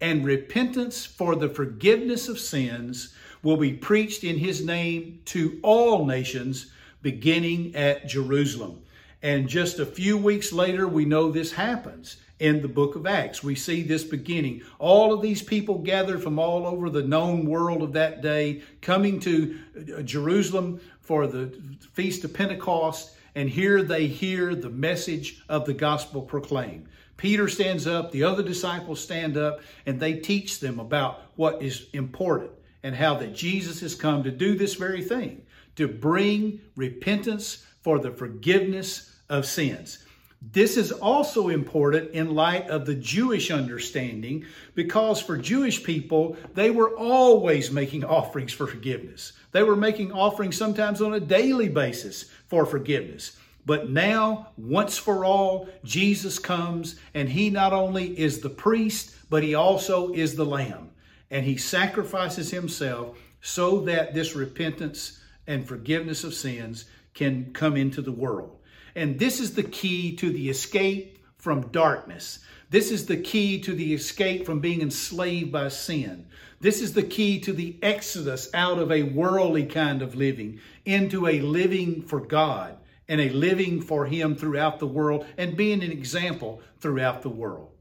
and 0.00 0.24
repentance 0.24 1.04
for 1.04 1.36
the 1.36 1.48
forgiveness 1.48 2.28
of 2.28 2.38
sins 2.38 3.14
will 3.42 3.56
be 3.56 3.72
preached 3.72 4.24
in 4.24 4.38
his 4.38 4.64
name 4.64 5.20
to 5.26 5.60
all 5.62 6.06
nations, 6.06 6.72
beginning 7.02 7.74
at 7.74 8.06
Jerusalem. 8.06 8.82
And 9.22 9.48
just 9.48 9.78
a 9.78 9.86
few 9.86 10.16
weeks 10.16 10.52
later, 10.52 10.88
we 10.88 11.04
know 11.04 11.30
this 11.30 11.52
happens 11.52 12.16
in 12.38 12.62
the 12.62 12.68
book 12.68 12.96
of 12.96 13.06
Acts. 13.06 13.42
We 13.42 13.54
see 13.54 13.82
this 13.82 14.02
beginning. 14.02 14.62
All 14.78 15.12
of 15.12 15.20
these 15.20 15.42
people 15.42 15.76
gathered 15.78 16.22
from 16.22 16.38
all 16.38 16.66
over 16.66 16.88
the 16.88 17.02
known 17.02 17.44
world 17.44 17.82
of 17.82 17.92
that 17.92 18.22
day, 18.22 18.62
coming 18.80 19.20
to 19.20 19.58
Jerusalem 20.04 20.80
for 21.00 21.26
the 21.26 21.52
Feast 21.92 22.24
of 22.24 22.32
Pentecost, 22.32 23.14
and 23.34 23.50
here 23.50 23.82
they 23.82 24.06
hear 24.06 24.54
the 24.54 24.70
message 24.70 25.42
of 25.50 25.66
the 25.66 25.74
gospel 25.74 26.22
proclaimed. 26.22 26.86
Peter 27.18 27.46
stands 27.46 27.86
up, 27.86 28.10
the 28.12 28.24
other 28.24 28.42
disciples 28.42 28.98
stand 28.98 29.36
up, 29.36 29.60
and 29.84 30.00
they 30.00 30.14
teach 30.14 30.60
them 30.60 30.80
about 30.80 31.20
what 31.36 31.62
is 31.62 31.88
important. 31.92 32.52
and 32.82 32.94
how 32.94 33.14
that 33.16 33.34
Jesus 33.34 33.80
has 33.80 33.94
come 33.94 34.22
to 34.24 34.30
do 34.30 34.56
this 34.56 34.74
very 34.74 35.02
thing, 35.02 35.42
to 35.76 35.88
bring 35.88 36.60
repentance 36.76 37.64
for 37.82 37.98
the 37.98 38.10
forgiveness 38.10 39.14
of 39.28 39.46
sins. 39.46 40.04
This 40.52 40.78
is 40.78 40.90
also 40.90 41.48
important 41.48 42.12
in 42.12 42.34
light 42.34 42.68
of 42.70 42.86
the 42.86 42.94
Jewish 42.94 43.50
understanding 43.50 44.46
because 44.74 45.20
for 45.20 45.36
Jewish 45.36 45.84
people, 45.84 46.36
they 46.54 46.70
were 46.70 46.96
always 46.96 47.70
making 47.70 48.04
offerings 48.04 48.52
for 48.52 48.66
forgiveness. 48.66 49.34
They 49.52 49.62
were 49.62 49.76
making 49.76 50.12
offerings 50.12 50.56
sometimes 50.56 51.02
on 51.02 51.12
a 51.12 51.20
daily 51.20 51.68
basis 51.68 52.24
for 52.48 52.64
forgiveness. 52.64 53.36
But 53.66 53.90
now, 53.90 54.48
once 54.56 54.96
for 54.96 55.26
all, 55.26 55.68
Jesus 55.84 56.38
comes 56.38 56.96
and 57.12 57.28
he 57.28 57.50
not 57.50 57.74
only 57.74 58.18
is 58.18 58.40
the 58.40 58.48
priest, 58.48 59.14
but 59.28 59.42
he 59.42 59.54
also 59.54 60.12
is 60.14 60.34
the 60.34 60.46
lamb. 60.46 60.90
And 61.30 61.44
he 61.44 61.58
sacrifices 61.58 62.50
himself 62.50 63.18
so 63.42 63.80
that 63.82 64.14
this 64.14 64.34
repentance 64.34 65.19
and 65.46 65.66
forgiveness 65.66 66.24
of 66.24 66.34
sins 66.34 66.84
can 67.14 67.52
come 67.52 67.76
into 67.76 68.02
the 68.02 68.12
world. 68.12 68.58
And 68.94 69.18
this 69.18 69.40
is 69.40 69.54
the 69.54 69.62
key 69.62 70.16
to 70.16 70.30
the 70.30 70.48
escape 70.48 71.18
from 71.38 71.68
darkness. 71.68 72.40
This 72.70 72.90
is 72.90 73.06
the 73.06 73.16
key 73.16 73.60
to 73.62 73.74
the 73.74 73.94
escape 73.94 74.46
from 74.46 74.60
being 74.60 74.80
enslaved 74.80 75.50
by 75.50 75.68
sin. 75.68 76.26
This 76.60 76.80
is 76.82 76.92
the 76.92 77.02
key 77.02 77.40
to 77.40 77.52
the 77.52 77.78
exodus 77.82 78.50
out 78.54 78.78
of 78.78 78.92
a 78.92 79.02
worldly 79.02 79.66
kind 79.66 80.02
of 80.02 80.14
living 80.14 80.60
into 80.84 81.26
a 81.26 81.40
living 81.40 82.02
for 82.02 82.20
God 82.20 82.76
and 83.08 83.20
a 83.20 83.30
living 83.30 83.80
for 83.80 84.06
Him 84.06 84.36
throughout 84.36 84.78
the 84.78 84.86
world 84.86 85.26
and 85.36 85.56
being 85.56 85.82
an 85.82 85.90
example 85.90 86.62
throughout 86.78 87.22
the 87.22 87.28
world. 87.28 87.72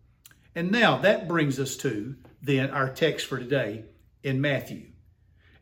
And 0.56 0.72
now 0.72 0.98
that 1.00 1.28
brings 1.28 1.60
us 1.60 1.78
to 1.78 2.16
then 2.42 2.72
our 2.72 2.90
text 2.90 3.28
for 3.28 3.38
today 3.38 3.84
in 4.24 4.42
Matthew. 4.42 4.88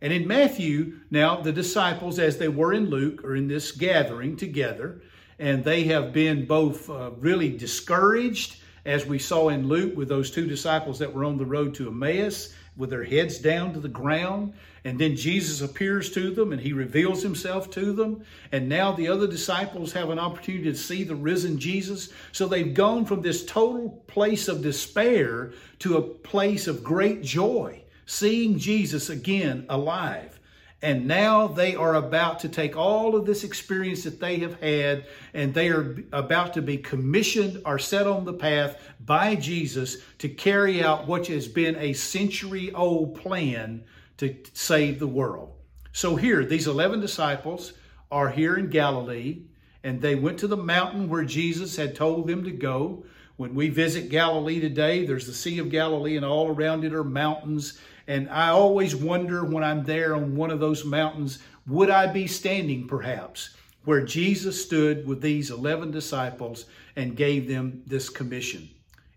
And 0.01 0.13
in 0.13 0.27
Matthew, 0.27 0.99
now 1.09 1.41
the 1.41 1.51
disciples, 1.51 2.19
as 2.19 2.37
they 2.37 2.47
were 2.47 2.73
in 2.73 2.89
Luke, 2.89 3.23
are 3.23 3.35
in 3.35 3.47
this 3.47 3.71
gathering 3.71 4.37
together 4.37 5.01
and 5.39 5.63
they 5.63 5.83
have 5.85 6.13
been 6.13 6.45
both 6.45 6.89
uh, 6.89 7.11
really 7.19 7.49
discouraged, 7.49 8.57
as 8.85 9.05
we 9.05 9.19
saw 9.19 9.49
in 9.49 9.67
Luke 9.67 9.95
with 9.95 10.07
those 10.07 10.31
two 10.31 10.47
disciples 10.47 10.97
that 10.99 11.13
were 11.13 11.25
on 11.25 11.37
the 11.37 11.45
road 11.45 11.75
to 11.75 11.89
Emmaus 11.89 12.55
with 12.75 12.89
their 12.89 13.03
heads 13.03 13.39
down 13.39 13.73
to 13.73 13.79
the 13.79 13.87
ground. 13.87 14.53
And 14.85 14.97
then 14.97 15.15
Jesus 15.15 15.61
appears 15.61 16.11
to 16.13 16.33
them 16.33 16.53
and 16.53 16.61
he 16.61 16.73
reveals 16.73 17.21
himself 17.21 17.69
to 17.71 17.91
them. 17.91 18.23
And 18.51 18.69
now 18.69 18.93
the 18.93 19.09
other 19.09 19.27
disciples 19.27 19.91
have 19.93 20.09
an 20.09 20.19
opportunity 20.19 20.71
to 20.71 20.77
see 20.77 21.03
the 21.03 21.15
risen 21.15 21.59
Jesus. 21.59 22.13
So 22.31 22.47
they've 22.47 22.73
gone 22.73 23.05
from 23.05 23.21
this 23.21 23.45
total 23.45 24.01
place 24.07 24.47
of 24.47 24.61
despair 24.61 25.51
to 25.79 25.97
a 25.97 26.01
place 26.01 26.67
of 26.67 26.83
great 26.83 27.23
joy, 27.23 27.81
seeing 28.07 28.57
Jesus 28.57 29.11
again 29.11 29.67
alive. 29.69 30.39
And 30.81 31.07
now 31.07 31.47
they 31.47 31.75
are 31.75 31.95
about 31.95 32.39
to 32.41 32.49
take 32.49 32.77
all 32.77 33.15
of 33.15 33.25
this 33.25 33.43
experience 33.43 34.03
that 34.03 34.19
they 34.19 34.37
have 34.37 34.59
had 34.59 35.05
and 35.33 35.53
they 35.53 35.69
are 35.69 35.97
about 36.13 36.53
to 36.53 36.61
be 36.61 36.77
commissioned 36.77 37.61
or 37.65 37.79
set 37.79 38.05
on 38.05 38.25
the 38.25 38.33
path 38.33 38.79
by 39.03 39.35
Jesus 39.35 39.97
to 40.19 40.29
carry 40.29 40.83
out 40.83 41.07
what 41.07 41.27
has 41.27 41.47
been 41.47 41.75
a 41.77 41.93
century 41.93 42.71
old 42.73 43.15
plan 43.15 43.83
to 44.17 44.35
save 44.53 44.99
the 44.99 45.07
world. 45.07 45.53
So 45.93 46.15
here, 46.15 46.45
these 46.45 46.67
11 46.67 47.01
disciples 47.01 47.73
are 48.11 48.29
here 48.29 48.55
in 48.55 48.69
Galilee 48.69 49.41
and 49.83 49.99
they 49.99 50.15
went 50.15 50.37
to 50.39 50.47
the 50.47 50.57
mountain 50.57 51.09
where 51.09 51.23
Jesus 51.23 51.75
had 51.75 51.95
told 51.95 52.27
them 52.27 52.43
to 52.43 52.51
go. 52.51 53.03
When 53.37 53.55
we 53.55 53.69
visit 53.69 54.09
Galilee 54.09 54.59
today, 54.59 55.05
there's 55.05 55.25
the 55.25 55.33
Sea 55.33 55.57
of 55.57 55.69
Galilee 55.69 56.17
and 56.17 56.25
all 56.25 56.49
around 56.49 56.83
it 56.83 56.93
are 56.93 57.03
mountains 57.03 57.79
and 58.07 58.29
I 58.29 58.49
always 58.49 58.95
wonder 58.95 59.43
when 59.43 59.63
I'm 59.63 59.83
there 59.83 60.15
on 60.15 60.35
one 60.35 60.49
of 60.49 60.59
those 60.59 60.85
mountains, 60.85 61.39
would 61.67 61.89
I 61.89 62.07
be 62.07 62.25
standing 62.25 62.87
perhaps 62.87 63.49
where 63.83 64.05
Jesus 64.05 64.63
stood 64.63 65.05
with 65.05 65.21
these 65.21 65.51
11 65.51 65.91
disciples 65.91 66.65
and 66.95 67.17
gave 67.17 67.47
them 67.47 67.83
this 67.85 68.09
commission? 68.09 68.69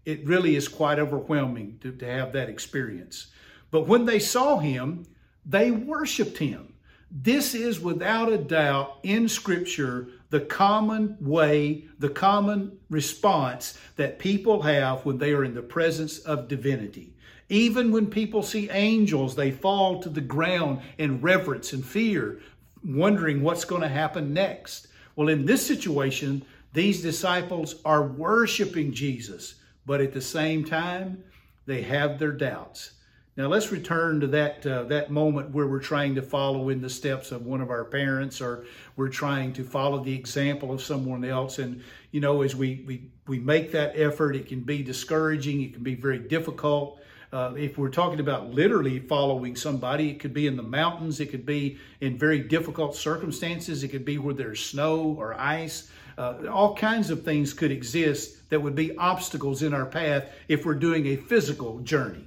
It 0.04 0.26
really 0.26 0.56
is 0.56 0.66
quite 0.66 0.98
overwhelming 0.98 1.78
to, 1.82 1.92
to 1.92 2.06
have 2.06 2.32
that 2.32 2.48
experience. 2.48 3.28
But 3.70 3.86
when 3.86 4.04
they 4.04 4.18
saw 4.18 4.58
him, 4.58 5.06
they 5.46 5.70
worshiped 5.70 6.38
him. 6.38 6.74
This 7.12 7.54
is 7.54 7.80
without 7.80 8.32
a 8.32 8.38
doubt 8.38 8.98
in 9.02 9.28
Scripture 9.28 10.08
the 10.30 10.40
common 10.40 11.16
way, 11.20 11.84
the 11.98 12.08
common 12.08 12.78
response 12.88 13.78
that 13.96 14.18
people 14.18 14.62
have 14.62 15.04
when 15.04 15.18
they 15.18 15.32
are 15.32 15.44
in 15.44 15.54
the 15.54 15.62
presence 15.62 16.18
of 16.20 16.48
divinity. 16.48 17.12
Even 17.50 17.90
when 17.90 18.06
people 18.06 18.44
see 18.44 18.70
angels, 18.70 19.34
they 19.34 19.50
fall 19.50 20.00
to 20.00 20.08
the 20.08 20.20
ground 20.20 20.80
in 20.98 21.20
reverence 21.20 21.72
and 21.72 21.84
fear, 21.84 22.40
wondering 22.84 23.42
what's 23.42 23.64
going 23.64 23.82
to 23.82 23.88
happen 23.88 24.32
next. 24.32 24.86
Well, 25.16 25.28
in 25.28 25.44
this 25.44 25.66
situation, 25.66 26.44
these 26.72 27.02
disciples 27.02 27.74
are 27.84 28.06
worshiping 28.06 28.92
Jesus, 28.92 29.56
but 29.84 30.00
at 30.00 30.12
the 30.12 30.20
same 30.20 30.64
time, 30.64 31.24
they 31.66 31.82
have 31.82 32.20
their 32.20 32.32
doubts. 32.32 32.92
Now 33.36 33.48
let's 33.48 33.72
return 33.72 34.20
to 34.20 34.26
that 34.28 34.64
uh, 34.66 34.82
that 34.84 35.10
moment 35.10 35.50
where 35.50 35.66
we're 35.66 35.80
trying 35.80 36.14
to 36.16 36.22
follow 36.22 36.68
in 36.68 36.80
the 36.80 36.90
steps 36.90 37.32
of 37.32 37.46
one 37.46 37.60
of 37.60 37.70
our 37.70 37.84
parents, 37.84 38.40
or 38.40 38.66
we're 38.96 39.08
trying 39.08 39.52
to 39.54 39.64
follow 39.64 40.04
the 40.04 40.14
example 40.14 40.72
of 40.72 40.82
someone 40.82 41.24
else. 41.24 41.58
And 41.58 41.82
you 42.10 42.20
know, 42.20 42.42
as 42.42 42.54
we 42.54 42.84
we 42.86 43.10
we 43.26 43.38
make 43.38 43.72
that 43.72 43.98
effort, 43.98 44.36
it 44.36 44.46
can 44.46 44.60
be 44.60 44.82
discouraging. 44.82 45.62
It 45.62 45.72
can 45.74 45.82
be 45.82 45.94
very 45.94 46.18
difficult. 46.18 46.99
Uh, 47.32 47.54
if 47.56 47.78
we're 47.78 47.90
talking 47.90 48.18
about 48.18 48.50
literally 48.50 48.98
following 48.98 49.54
somebody, 49.54 50.10
it 50.10 50.18
could 50.18 50.34
be 50.34 50.48
in 50.48 50.56
the 50.56 50.62
mountains, 50.62 51.20
it 51.20 51.30
could 51.30 51.46
be 51.46 51.78
in 52.00 52.18
very 52.18 52.40
difficult 52.40 52.96
circumstances, 52.96 53.84
it 53.84 53.88
could 53.88 54.04
be 54.04 54.18
where 54.18 54.34
there's 54.34 54.64
snow 54.64 55.14
or 55.16 55.38
ice. 55.38 55.90
Uh, 56.18 56.48
all 56.50 56.74
kinds 56.74 57.08
of 57.08 57.24
things 57.24 57.52
could 57.52 57.70
exist 57.70 58.50
that 58.50 58.60
would 58.60 58.74
be 58.74 58.96
obstacles 58.96 59.62
in 59.62 59.72
our 59.72 59.86
path 59.86 60.32
if 60.48 60.66
we're 60.66 60.74
doing 60.74 61.06
a 61.06 61.16
physical 61.16 61.78
journey. 61.80 62.26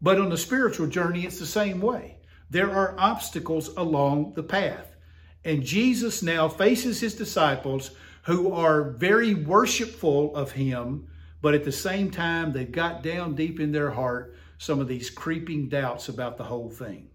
But 0.00 0.20
on 0.20 0.30
the 0.30 0.38
spiritual 0.38 0.86
journey, 0.86 1.26
it's 1.26 1.40
the 1.40 1.46
same 1.46 1.80
way. 1.80 2.18
There 2.50 2.70
are 2.70 2.94
obstacles 2.96 3.68
along 3.76 4.34
the 4.34 4.42
path. 4.44 4.94
And 5.44 5.64
Jesus 5.64 6.22
now 6.22 6.48
faces 6.48 7.00
his 7.00 7.14
disciples 7.14 7.90
who 8.22 8.52
are 8.52 8.90
very 8.90 9.34
worshipful 9.34 10.34
of 10.36 10.52
him, 10.52 11.08
but 11.40 11.54
at 11.54 11.64
the 11.64 11.72
same 11.72 12.10
time, 12.10 12.52
they've 12.52 12.70
got 12.70 13.02
down 13.02 13.34
deep 13.34 13.60
in 13.60 13.72
their 13.72 13.90
heart 13.90 14.36
some 14.58 14.80
of 14.80 14.88
these 14.88 15.08
creeping 15.08 15.68
doubts 15.68 16.08
about 16.08 16.36
the 16.36 16.44
whole 16.44 16.68
thing. 16.68 17.08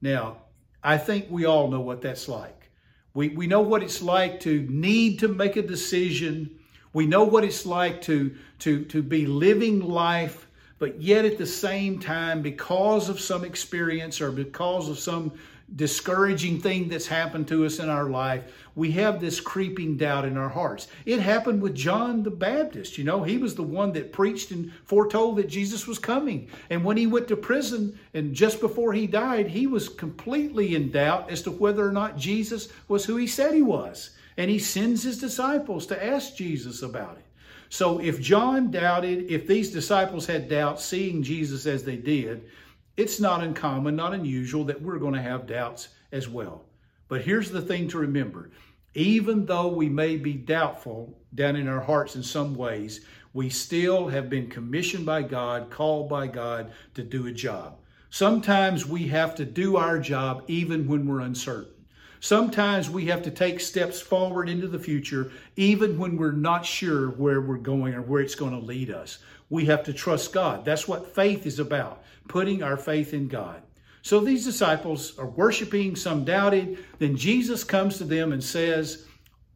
Now, 0.00 0.38
I 0.82 0.96
think 0.96 1.26
we 1.28 1.44
all 1.44 1.68
know 1.68 1.80
what 1.80 2.00
that's 2.00 2.26
like. 2.26 2.70
We, 3.12 3.28
we 3.28 3.46
know 3.46 3.60
what 3.60 3.82
it's 3.82 4.00
like 4.00 4.40
to 4.40 4.62
need 4.70 5.18
to 5.18 5.28
make 5.28 5.56
a 5.56 5.62
decision. 5.62 6.58
We 6.92 7.06
know 7.06 7.24
what 7.24 7.44
it's 7.44 7.66
like 7.66 8.00
to, 8.02 8.34
to, 8.60 8.84
to 8.86 9.02
be 9.02 9.26
living 9.26 9.80
life, 9.80 10.46
but 10.78 11.02
yet 11.02 11.24
at 11.26 11.36
the 11.36 11.46
same 11.46 11.98
time, 11.98 12.40
because 12.40 13.08
of 13.08 13.20
some 13.20 13.44
experience 13.44 14.20
or 14.20 14.30
because 14.30 14.88
of 14.88 14.98
some 14.98 15.32
discouraging 15.76 16.60
thing 16.60 16.88
that's 16.88 17.06
happened 17.06 17.46
to 17.48 17.66
us 17.66 17.78
in 17.78 17.88
our 17.88 18.08
life, 18.08 18.44
we 18.80 18.92
have 18.92 19.20
this 19.20 19.40
creeping 19.40 19.98
doubt 19.98 20.24
in 20.24 20.38
our 20.38 20.48
hearts. 20.48 20.88
It 21.04 21.20
happened 21.20 21.60
with 21.60 21.74
John 21.74 22.22
the 22.22 22.30
Baptist. 22.30 22.96
You 22.96 23.04
know, 23.04 23.22
he 23.22 23.36
was 23.36 23.54
the 23.54 23.62
one 23.62 23.92
that 23.92 24.10
preached 24.10 24.52
and 24.52 24.72
foretold 24.84 25.36
that 25.36 25.50
Jesus 25.50 25.86
was 25.86 25.98
coming. 25.98 26.48
And 26.70 26.82
when 26.82 26.96
he 26.96 27.06
went 27.06 27.28
to 27.28 27.36
prison 27.36 27.98
and 28.14 28.34
just 28.34 28.58
before 28.58 28.94
he 28.94 29.06
died, 29.06 29.48
he 29.48 29.66
was 29.66 29.90
completely 29.90 30.74
in 30.74 30.90
doubt 30.90 31.30
as 31.30 31.42
to 31.42 31.50
whether 31.50 31.86
or 31.86 31.92
not 31.92 32.16
Jesus 32.16 32.70
was 32.88 33.04
who 33.04 33.16
he 33.16 33.26
said 33.26 33.52
he 33.52 33.60
was. 33.60 34.16
And 34.38 34.50
he 34.50 34.58
sends 34.58 35.02
his 35.02 35.18
disciples 35.18 35.86
to 35.88 36.02
ask 36.02 36.34
Jesus 36.34 36.80
about 36.80 37.18
it. 37.18 37.26
So 37.68 38.00
if 38.00 38.18
John 38.18 38.70
doubted, 38.70 39.30
if 39.30 39.46
these 39.46 39.70
disciples 39.70 40.24
had 40.24 40.48
doubts 40.48 40.86
seeing 40.86 41.22
Jesus 41.22 41.66
as 41.66 41.84
they 41.84 41.96
did, 41.96 42.48
it's 42.96 43.20
not 43.20 43.44
uncommon, 43.44 43.94
not 43.94 44.14
unusual 44.14 44.64
that 44.64 44.80
we're 44.80 44.98
going 44.98 45.12
to 45.12 45.20
have 45.20 45.46
doubts 45.46 45.88
as 46.12 46.30
well. 46.30 46.64
But 47.08 47.22
here's 47.22 47.50
the 47.50 47.60
thing 47.60 47.88
to 47.88 47.98
remember. 47.98 48.50
Even 48.94 49.46
though 49.46 49.68
we 49.68 49.88
may 49.88 50.16
be 50.16 50.32
doubtful 50.32 51.16
down 51.34 51.56
in 51.56 51.68
our 51.68 51.80
hearts 51.80 52.16
in 52.16 52.22
some 52.22 52.54
ways, 52.54 53.04
we 53.32 53.48
still 53.48 54.08
have 54.08 54.28
been 54.28 54.48
commissioned 54.48 55.06
by 55.06 55.22
God, 55.22 55.70
called 55.70 56.08
by 56.08 56.26
God 56.26 56.72
to 56.94 57.02
do 57.02 57.26
a 57.26 57.32
job. 57.32 57.78
Sometimes 58.10 58.84
we 58.84 59.06
have 59.08 59.36
to 59.36 59.44
do 59.44 59.76
our 59.76 60.00
job 60.00 60.42
even 60.48 60.88
when 60.88 61.06
we're 61.06 61.20
uncertain. 61.20 61.72
Sometimes 62.18 62.90
we 62.90 63.06
have 63.06 63.22
to 63.22 63.30
take 63.30 63.60
steps 63.60 64.00
forward 64.00 64.48
into 64.48 64.66
the 64.66 64.78
future, 64.78 65.30
even 65.56 65.96
when 65.96 66.16
we're 66.16 66.32
not 66.32 66.66
sure 66.66 67.10
where 67.10 67.40
we're 67.40 67.56
going 67.56 67.94
or 67.94 68.02
where 68.02 68.20
it's 68.20 68.34
going 68.34 68.52
to 68.52 68.66
lead 68.66 68.90
us. 68.90 69.20
We 69.48 69.66
have 69.66 69.84
to 69.84 69.92
trust 69.92 70.32
God. 70.32 70.64
That's 70.64 70.88
what 70.88 71.14
faith 71.14 71.46
is 71.46 71.60
about, 71.60 72.02
putting 72.28 72.62
our 72.62 72.76
faith 72.76 73.14
in 73.14 73.28
God. 73.28 73.62
So 74.02 74.20
these 74.20 74.44
disciples 74.44 75.18
are 75.18 75.26
worshiping, 75.26 75.96
some 75.96 76.24
doubted. 76.24 76.78
Then 76.98 77.16
Jesus 77.16 77.64
comes 77.64 77.98
to 77.98 78.04
them 78.04 78.32
and 78.32 78.42
says, 78.42 79.06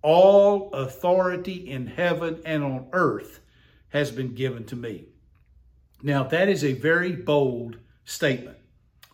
All 0.02 0.72
authority 0.72 1.70
in 1.70 1.86
heaven 1.86 2.42
and 2.44 2.62
on 2.62 2.88
earth 2.92 3.40
has 3.88 4.10
been 4.10 4.34
given 4.34 4.64
to 4.66 4.76
me. 4.76 5.06
Now, 6.02 6.24
that 6.24 6.48
is 6.48 6.64
a 6.64 6.74
very 6.74 7.12
bold 7.12 7.78
statement. 8.04 8.58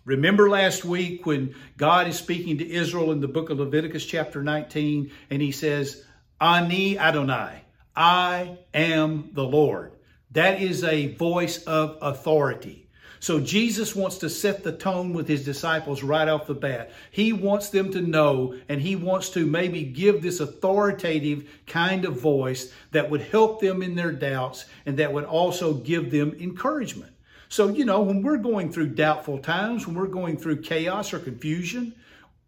Remember 0.04 0.50
last 0.50 0.84
week 0.84 1.24
when 1.26 1.54
God 1.76 2.08
is 2.08 2.18
speaking 2.18 2.58
to 2.58 2.68
Israel 2.68 3.12
in 3.12 3.20
the 3.20 3.28
book 3.28 3.50
of 3.50 3.60
Leviticus, 3.60 4.04
chapter 4.04 4.42
19, 4.42 5.12
and 5.28 5.42
he 5.42 5.52
says, 5.52 6.04
Ani 6.40 6.98
Adonai, 6.98 7.62
I 7.94 8.58
am 8.74 9.30
the 9.32 9.44
Lord. 9.44 9.92
That 10.32 10.60
is 10.60 10.82
a 10.82 11.14
voice 11.14 11.62
of 11.64 11.98
authority. 12.00 12.88
So 13.20 13.38
Jesus 13.38 13.94
wants 13.94 14.16
to 14.18 14.30
set 14.30 14.64
the 14.64 14.72
tone 14.72 15.12
with 15.12 15.28
his 15.28 15.44
disciples 15.44 16.02
right 16.02 16.26
off 16.26 16.46
the 16.46 16.54
bat. 16.54 16.90
He 17.10 17.34
wants 17.34 17.68
them 17.68 17.92
to 17.92 18.00
know 18.00 18.56
and 18.68 18.80
he 18.80 18.96
wants 18.96 19.28
to 19.30 19.46
maybe 19.46 19.84
give 19.84 20.22
this 20.22 20.40
authoritative 20.40 21.48
kind 21.66 22.06
of 22.06 22.18
voice 22.18 22.72
that 22.92 23.10
would 23.10 23.20
help 23.20 23.60
them 23.60 23.82
in 23.82 23.94
their 23.94 24.12
doubts 24.12 24.64
and 24.86 24.96
that 24.96 25.12
would 25.12 25.24
also 25.24 25.74
give 25.74 26.10
them 26.10 26.34
encouragement. 26.40 27.12
So, 27.50 27.68
you 27.68 27.84
know, 27.84 28.00
when 28.00 28.22
we're 28.22 28.38
going 28.38 28.72
through 28.72 28.90
doubtful 28.90 29.38
times, 29.38 29.86
when 29.86 29.96
we're 29.96 30.06
going 30.06 30.38
through 30.38 30.62
chaos 30.62 31.12
or 31.12 31.18
confusion, 31.18 31.94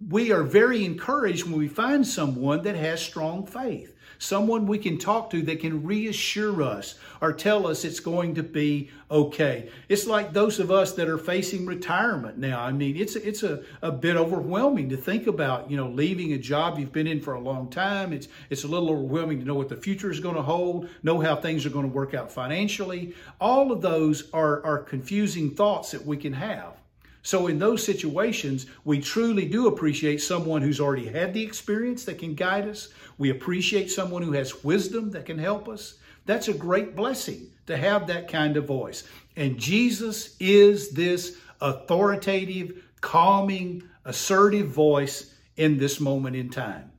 we 0.09 0.33
are 0.33 0.43
very 0.43 0.85
encouraged 0.85 1.45
when 1.45 1.59
we 1.59 1.69
find 1.69 2.07
someone 2.07 2.63
that 2.63 2.77
has 2.77 3.03
strong 3.03 3.45
faith, 3.47 3.92
someone 4.23 4.67
we 4.67 4.79
can 4.79 4.99
talk 4.99 5.31
to 5.31 5.43
that 5.43 5.59
can 5.59 5.83
reassure 5.85 6.63
us 6.63 6.95
or 7.21 7.33
tell 7.33 7.67
us 7.67 7.85
it's 7.85 7.99
going 7.99 8.37
to 8.37 8.43
be 8.43 8.89
okay. 9.11 9.69
It's 9.89 10.07
like 10.07 10.33
those 10.33 10.61
of 10.61 10.71
us 10.71 10.93
that 10.93 11.09
are 11.09 11.19
facing 11.19 11.67
retirement 11.67 12.39
now. 12.39 12.61
I 12.61 12.71
mean, 12.71 12.97
it's 12.97 13.17
it's 13.17 13.43
a, 13.43 13.63
a 13.83 13.91
bit 13.91 14.17
overwhelming 14.17 14.89
to 14.91 14.97
think 14.97 15.27
about, 15.27 15.71
you 15.71 15.77
know, 15.77 15.89
leaving 15.89 16.33
a 16.33 16.39
job 16.39 16.79
you've 16.79 16.93
been 16.93 17.09
in 17.09 17.21
for 17.21 17.35
a 17.35 17.41
long 17.41 17.69
time. 17.69 18.13
It's 18.13 18.29
it's 18.49 18.63
a 18.65 18.69
little 18.69 18.91
overwhelming 18.91 19.41
to 19.41 19.45
know 19.45 19.57
what 19.57 19.69
the 19.69 19.77
future 19.77 20.11
is 20.11 20.21
going 20.21 20.37
to 20.37 20.43
hold, 20.43 20.89
know 21.03 21.21
how 21.21 21.35
things 21.35 21.67
are 21.67 21.71
going 21.71 21.89
to 21.89 21.93
work 21.93 22.15
out 22.15 22.31
financially. 22.31 23.15
All 23.41 23.73
of 23.73 23.83
those 23.83 24.31
are, 24.33 24.65
are 24.65 24.79
confusing 24.79 25.51
thoughts 25.51 25.91
that 25.91 26.07
we 26.07 26.17
can 26.17 26.33
have. 26.35 26.82
So 27.23 27.47
in 27.47 27.59
those 27.59 27.85
situations, 27.85 28.67
we 28.85 29.01
truly 29.01 29.47
do 29.47 29.69
appreciate 29.69 30.21
someone 30.21 30.61
who's 30.61 30.81
already 30.81 31.07
had 31.07 31.33
the 31.33 31.43
experience 31.43 32.05
that 32.05 32.19
can 32.19 32.35
guide 32.35 32.69
us. 32.69 32.89
We 33.17 33.31
appreciate 33.31 33.91
someone 33.91 34.23
who 34.23 34.33
has 34.33 34.65
wisdom 34.65 35.11
that 35.13 35.27
can 35.27 35.39
help 35.39 35.69
us. 35.69 35.95
That's 36.27 36.49
a 36.49 36.55
great 36.55 36.97
blessing 36.97 37.53
to 37.67 37.77
have 37.77 38.09
that 38.09 38.29
kind 38.29 38.57
of 38.57 38.67
voice. 38.67 39.05
And 39.37 39.59
Jesus 39.59 40.37
is 40.41 40.91
this 40.91 41.39
authoritative, 41.61 42.83
calming, 43.01 43.83
assertive 44.05 44.69
voice 44.69 45.35
in 45.57 45.79
this 45.79 46.01
moment 46.01 46.35
in 46.35 46.51
time. 46.51 46.91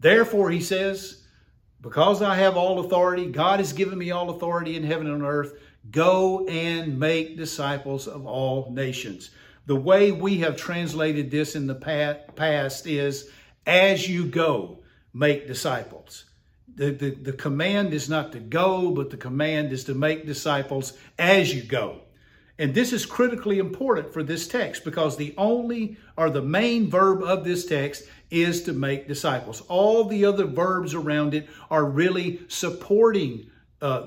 Therefore, 0.00 0.50
he 0.50 0.60
says, 0.60 1.22
because 1.80 2.22
I 2.22 2.34
have 2.36 2.56
all 2.56 2.80
authority, 2.80 3.26
God 3.26 3.60
has 3.60 3.72
given 3.72 3.98
me 3.98 4.10
all 4.10 4.30
authority 4.30 4.76
in 4.76 4.82
heaven 4.82 5.06
and 5.06 5.22
on 5.22 5.28
earth, 5.28 5.58
go 5.90 6.46
and 6.46 6.98
make 6.98 7.36
disciples 7.36 8.08
of 8.08 8.26
all 8.26 8.70
nations. 8.72 9.30
The 9.66 9.76
way 9.76 10.10
we 10.10 10.38
have 10.38 10.56
translated 10.56 11.30
this 11.30 11.54
in 11.54 11.66
the 11.66 11.74
past 11.74 12.86
is 12.86 13.30
as 13.66 14.08
you 14.08 14.26
go, 14.26 14.80
make 15.14 15.46
disciples. 15.46 16.24
The, 16.74 16.90
the, 16.90 17.10
the 17.10 17.32
command 17.32 17.92
is 17.92 18.08
not 18.08 18.32
to 18.32 18.40
go, 18.40 18.90
but 18.90 19.10
the 19.10 19.16
command 19.16 19.72
is 19.72 19.84
to 19.84 19.94
make 19.94 20.26
disciples 20.26 20.94
as 21.18 21.54
you 21.54 21.62
go. 21.62 22.00
And 22.58 22.74
this 22.74 22.92
is 22.92 23.06
critically 23.06 23.58
important 23.58 24.12
for 24.12 24.22
this 24.22 24.46
text 24.46 24.84
because 24.84 25.16
the 25.16 25.34
only 25.36 25.96
or 26.16 26.30
the 26.30 26.42
main 26.42 26.90
verb 26.90 27.22
of 27.22 27.44
this 27.44 27.66
text 27.66 28.04
is 28.30 28.62
to 28.64 28.72
make 28.72 29.08
disciples. 29.08 29.62
All 29.62 30.04
the 30.04 30.24
other 30.24 30.46
verbs 30.46 30.94
around 30.94 31.34
it 31.34 31.48
are 31.70 31.84
really 31.84 32.40
supporting 32.48 33.50
uh, 33.80 34.06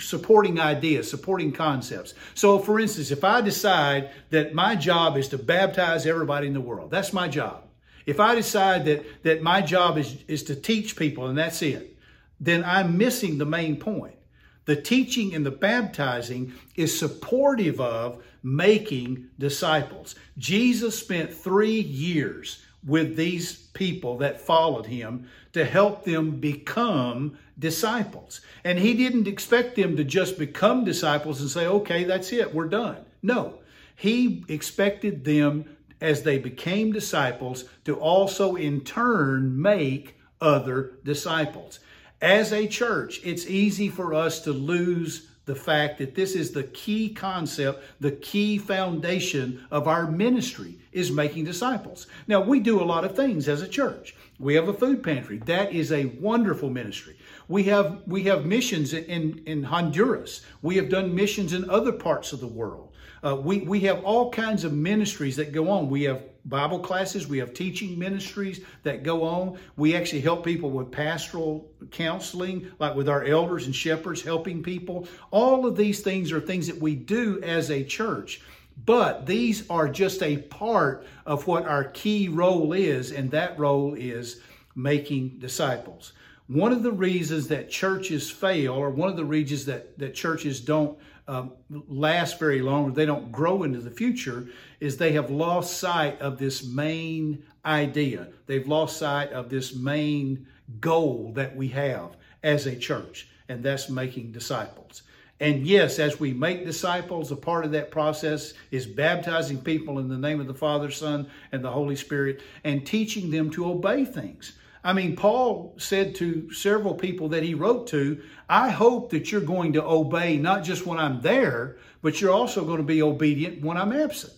supporting 0.00 0.58
ideas, 0.58 1.10
supporting 1.10 1.52
concepts. 1.52 2.14
So, 2.34 2.58
for 2.58 2.80
instance, 2.80 3.10
if 3.10 3.24
I 3.24 3.40
decide 3.40 4.10
that 4.30 4.54
my 4.54 4.74
job 4.74 5.16
is 5.16 5.28
to 5.28 5.38
baptize 5.38 6.06
everybody 6.06 6.46
in 6.46 6.54
the 6.54 6.60
world, 6.60 6.90
that's 6.90 7.12
my 7.12 7.28
job. 7.28 7.64
If 8.06 8.18
I 8.18 8.34
decide 8.34 8.84
that, 8.86 9.04
that 9.22 9.42
my 9.42 9.60
job 9.60 9.98
is, 9.98 10.16
is 10.26 10.44
to 10.44 10.56
teach 10.56 10.96
people 10.96 11.26
and 11.26 11.38
that's 11.38 11.62
it, 11.62 11.96
then 12.40 12.64
I'm 12.64 12.98
missing 12.98 13.38
the 13.38 13.46
main 13.46 13.76
point. 13.76 14.16
The 14.64 14.76
teaching 14.76 15.34
and 15.34 15.44
the 15.44 15.50
baptizing 15.50 16.52
is 16.76 16.98
supportive 16.98 17.80
of 17.80 18.22
making 18.42 19.28
disciples. 19.38 20.14
Jesus 20.38 20.98
spent 20.98 21.32
three 21.32 21.80
years 21.80 22.62
with 22.84 23.16
these 23.16 23.54
people 23.54 24.18
that 24.18 24.40
followed 24.40 24.86
him 24.86 25.28
to 25.52 25.64
help 25.64 26.04
them 26.04 26.40
become 26.40 27.38
disciples. 27.58 28.40
And 28.64 28.78
he 28.78 28.94
didn't 28.94 29.28
expect 29.28 29.76
them 29.76 29.96
to 29.96 30.04
just 30.04 30.38
become 30.38 30.84
disciples 30.84 31.40
and 31.40 31.50
say, 31.50 31.66
okay, 31.66 32.04
that's 32.04 32.32
it, 32.32 32.54
we're 32.54 32.68
done. 32.68 33.04
No, 33.22 33.60
he 33.94 34.44
expected 34.48 35.24
them 35.24 35.76
as 36.00 36.22
they 36.22 36.38
became 36.38 36.92
disciples 36.92 37.64
to 37.84 37.94
also 37.94 38.56
in 38.56 38.80
turn 38.80 39.60
make 39.60 40.18
other 40.40 40.94
disciples. 41.04 41.78
As 42.22 42.52
a 42.52 42.68
church, 42.68 43.20
it's 43.24 43.48
easy 43.48 43.88
for 43.88 44.14
us 44.14 44.38
to 44.42 44.52
lose 44.52 45.26
the 45.44 45.56
fact 45.56 45.98
that 45.98 46.14
this 46.14 46.36
is 46.36 46.52
the 46.52 46.62
key 46.62 47.12
concept, 47.12 47.82
the 47.98 48.12
key 48.12 48.58
foundation 48.58 49.66
of 49.72 49.88
our 49.88 50.08
ministry 50.08 50.78
is 50.92 51.10
making 51.10 51.44
disciples. 51.44 52.06
Now, 52.28 52.40
we 52.40 52.60
do 52.60 52.80
a 52.80 52.84
lot 52.84 53.04
of 53.04 53.16
things 53.16 53.48
as 53.48 53.60
a 53.60 53.66
church. 53.66 54.14
We 54.38 54.54
have 54.54 54.68
a 54.68 54.72
food 54.72 55.02
pantry. 55.02 55.38
That 55.38 55.72
is 55.72 55.90
a 55.90 56.04
wonderful 56.20 56.70
ministry. 56.70 57.16
We 57.48 57.64
have 57.64 58.02
we 58.06 58.22
have 58.24 58.46
missions 58.46 58.92
in, 58.92 59.42
in 59.44 59.64
Honduras. 59.64 60.42
We 60.62 60.76
have 60.76 60.88
done 60.88 61.16
missions 61.16 61.52
in 61.52 61.68
other 61.68 61.92
parts 61.92 62.32
of 62.32 62.38
the 62.38 62.46
world. 62.46 62.91
Uh, 63.24 63.36
we, 63.36 63.60
we 63.60 63.80
have 63.80 64.02
all 64.04 64.30
kinds 64.30 64.64
of 64.64 64.72
ministries 64.72 65.36
that 65.36 65.52
go 65.52 65.70
on. 65.70 65.88
We 65.88 66.02
have 66.04 66.22
Bible 66.44 66.80
classes, 66.80 67.28
we 67.28 67.38
have 67.38 67.54
teaching 67.54 67.96
ministries 67.96 68.62
that 68.82 69.04
go 69.04 69.22
on. 69.22 69.58
We 69.76 69.94
actually 69.94 70.22
help 70.22 70.44
people 70.44 70.70
with 70.70 70.90
pastoral 70.90 71.70
counseling, 71.92 72.72
like 72.80 72.96
with 72.96 73.08
our 73.08 73.24
elders 73.24 73.66
and 73.66 73.74
shepherds, 73.74 74.22
helping 74.22 74.60
people. 74.60 75.06
All 75.30 75.66
of 75.66 75.76
these 75.76 76.00
things 76.00 76.32
are 76.32 76.40
things 76.40 76.66
that 76.66 76.78
we 76.78 76.96
do 76.96 77.40
as 77.42 77.70
a 77.70 77.84
church. 77.84 78.40
But 78.84 79.26
these 79.26 79.68
are 79.70 79.88
just 79.88 80.20
a 80.22 80.38
part 80.38 81.06
of 81.26 81.46
what 81.46 81.66
our 81.66 81.84
key 81.84 82.28
role 82.28 82.72
is, 82.72 83.12
and 83.12 83.30
that 83.30 83.56
role 83.56 83.94
is 83.94 84.40
making 84.74 85.38
disciples. 85.38 86.12
One 86.48 86.72
of 86.72 86.82
the 86.82 86.92
reasons 86.92 87.46
that 87.48 87.70
churches 87.70 88.30
fail, 88.30 88.72
or 88.72 88.90
one 88.90 89.08
of 89.08 89.16
the 89.16 89.24
reasons 89.24 89.64
that, 89.66 89.96
that 89.98 90.14
churches 90.14 90.60
don't 90.60 90.98
um, 91.28 91.52
last 91.70 92.38
very 92.38 92.60
long 92.62 92.92
they 92.92 93.06
don't 93.06 93.30
grow 93.30 93.62
into 93.62 93.80
the 93.80 93.90
future 93.90 94.48
is 94.80 94.96
they 94.96 95.12
have 95.12 95.30
lost 95.30 95.78
sight 95.78 96.20
of 96.20 96.38
this 96.38 96.64
main 96.64 97.44
idea. 97.64 98.28
They've 98.46 98.66
lost 98.66 98.98
sight 98.98 99.30
of 99.30 99.48
this 99.48 99.74
main 99.74 100.46
goal 100.80 101.32
that 101.34 101.54
we 101.54 101.68
have 101.68 102.16
as 102.42 102.66
a 102.66 102.76
church, 102.76 103.28
and 103.48 103.62
that's 103.62 103.88
making 103.88 104.32
disciples. 104.32 105.02
And 105.40 105.66
yes, 105.66 105.98
as 105.98 106.20
we 106.20 106.32
make 106.32 106.64
disciples, 106.64 107.32
a 107.32 107.36
part 107.36 107.64
of 107.64 107.72
that 107.72 107.90
process 107.90 108.54
is 108.70 108.86
baptizing 108.86 109.60
people 109.60 109.98
in 109.98 110.08
the 110.08 110.16
name 110.16 110.40
of 110.40 110.46
the 110.46 110.54
Father, 110.54 110.90
Son, 110.90 111.28
and 111.50 111.64
the 111.64 111.70
Holy 111.70 111.96
Spirit 111.96 112.42
and 112.62 112.86
teaching 112.86 113.30
them 113.30 113.50
to 113.50 113.68
obey 113.68 114.04
things. 114.04 114.52
I 114.84 114.92
mean, 114.92 115.14
Paul 115.14 115.74
said 115.78 116.14
to 116.16 116.52
several 116.52 116.94
people 116.94 117.28
that 117.30 117.44
he 117.44 117.54
wrote 117.54 117.86
to, 117.88 118.22
I 118.48 118.70
hope 118.70 119.10
that 119.10 119.30
you're 119.30 119.40
going 119.40 119.74
to 119.74 119.84
obey 119.84 120.38
not 120.38 120.64
just 120.64 120.86
when 120.86 120.98
I'm 120.98 121.20
there, 121.20 121.76
but 122.02 122.20
you're 122.20 122.32
also 122.32 122.64
going 122.64 122.78
to 122.78 122.82
be 122.82 123.02
obedient 123.02 123.62
when 123.62 123.76
I'm 123.76 123.92
absent. 123.92 124.32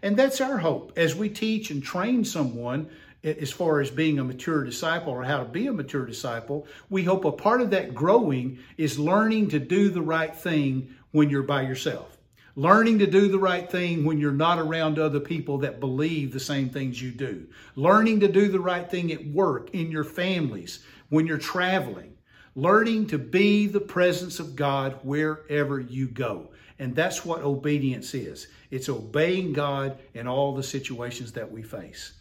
And 0.00 0.16
that's 0.16 0.40
our 0.40 0.58
hope 0.58 0.92
as 0.96 1.16
we 1.16 1.28
teach 1.28 1.70
and 1.70 1.82
train 1.82 2.24
someone 2.24 2.88
as 3.24 3.50
far 3.50 3.80
as 3.80 3.90
being 3.90 4.20
a 4.20 4.24
mature 4.24 4.62
disciple 4.62 5.12
or 5.12 5.24
how 5.24 5.38
to 5.38 5.44
be 5.44 5.66
a 5.66 5.72
mature 5.72 6.06
disciple. 6.06 6.68
We 6.88 7.02
hope 7.02 7.24
a 7.24 7.32
part 7.32 7.60
of 7.60 7.70
that 7.70 7.94
growing 7.94 8.60
is 8.76 8.98
learning 8.98 9.48
to 9.48 9.58
do 9.58 9.88
the 9.88 10.02
right 10.02 10.34
thing 10.34 10.94
when 11.10 11.28
you're 11.28 11.42
by 11.42 11.62
yourself 11.62 12.17
learning 12.58 12.98
to 12.98 13.06
do 13.06 13.28
the 13.28 13.38
right 13.38 13.70
thing 13.70 14.04
when 14.04 14.18
you're 14.18 14.32
not 14.32 14.58
around 14.58 14.98
other 14.98 15.20
people 15.20 15.58
that 15.58 15.78
believe 15.78 16.32
the 16.32 16.40
same 16.40 16.68
things 16.68 17.00
you 17.00 17.12
do, 17.12 17.46
learning 17.76 18.18
to 18.18 18.26
do 18.26 18.48
the 18.48 18.58
right 18.58 18.90
thing 18.90 19.12
at 19.12 19.24
work, 19.28 19.70
in 19.74 19.92
your 19.92 20.02
families, 20.02 20.80
when 21.08 21.24
you're 21.24 21.38
traveling, 21.38 22.12
learning 22.56 23.06
to 23.06 23.16
be 23.16 23.68
the 23.68 23.78
presence 23.78 24.40
of 24.40 24.56
God 24.56 24.98
wherever 25.04 25.78
you 25.78 26.08
go. 26.08 26.50
And 26.80 26.96
that's 26.96 27.24
what 27.24 27.42
obedience 27.42 28.12
is 28.12 28.48
it's 28.72 28.88
obeying 28.88 29.52
God 29.52 29.96
in 30.14 30.26
all 30.26 30.52
the 30.52 30.64
situations 30.64 31.30
that 31.34 31.48
we 31.48 31.62
face. 31.62 32.14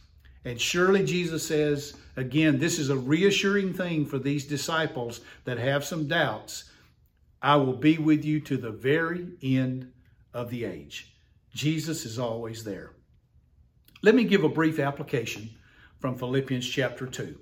And 0.45 0.61
surely 0.61 1.03
Jesus 1.03 1.47
says, 1.47 1.95
again, 2.15 2.59
this 2.59 2.77
is 2.77 2.91
a 2.91 2.95
reassuring 2.95 3.73
thing 3.73 4.05
for 4.05 4.19
these 4.19 4.45
disciples 4.45 5.21
that 5.45 5.57
have 5.57 5.83
some 5.83 6.07
doubts. 6.07 6.65
I 7.41 7.55
will 7.55 7.73
be 7.73 7.97
with 7.97 8.23
you 8.23 8.39
to 8.41 8.57
the 8.57 8.71
very 8.71 9.29
end 9.41 9.93
of 10.37 10.51
the 10.51 10.65
age. 10.65 11.15
Jesus 11.53 12.05
is 12.05 12.19
always 12.19 12.63
there. 12.63 12.91
Let 14.03 14.13
me 14.13 14.23
give 14.23 14.43
a 14.43 14.49
brief 14.49 14.77
application 14.77 15.49
from 15.99 16.15
Philippians 16.15 16.69
chapter 16.69 17.07
2. 17.07 17.39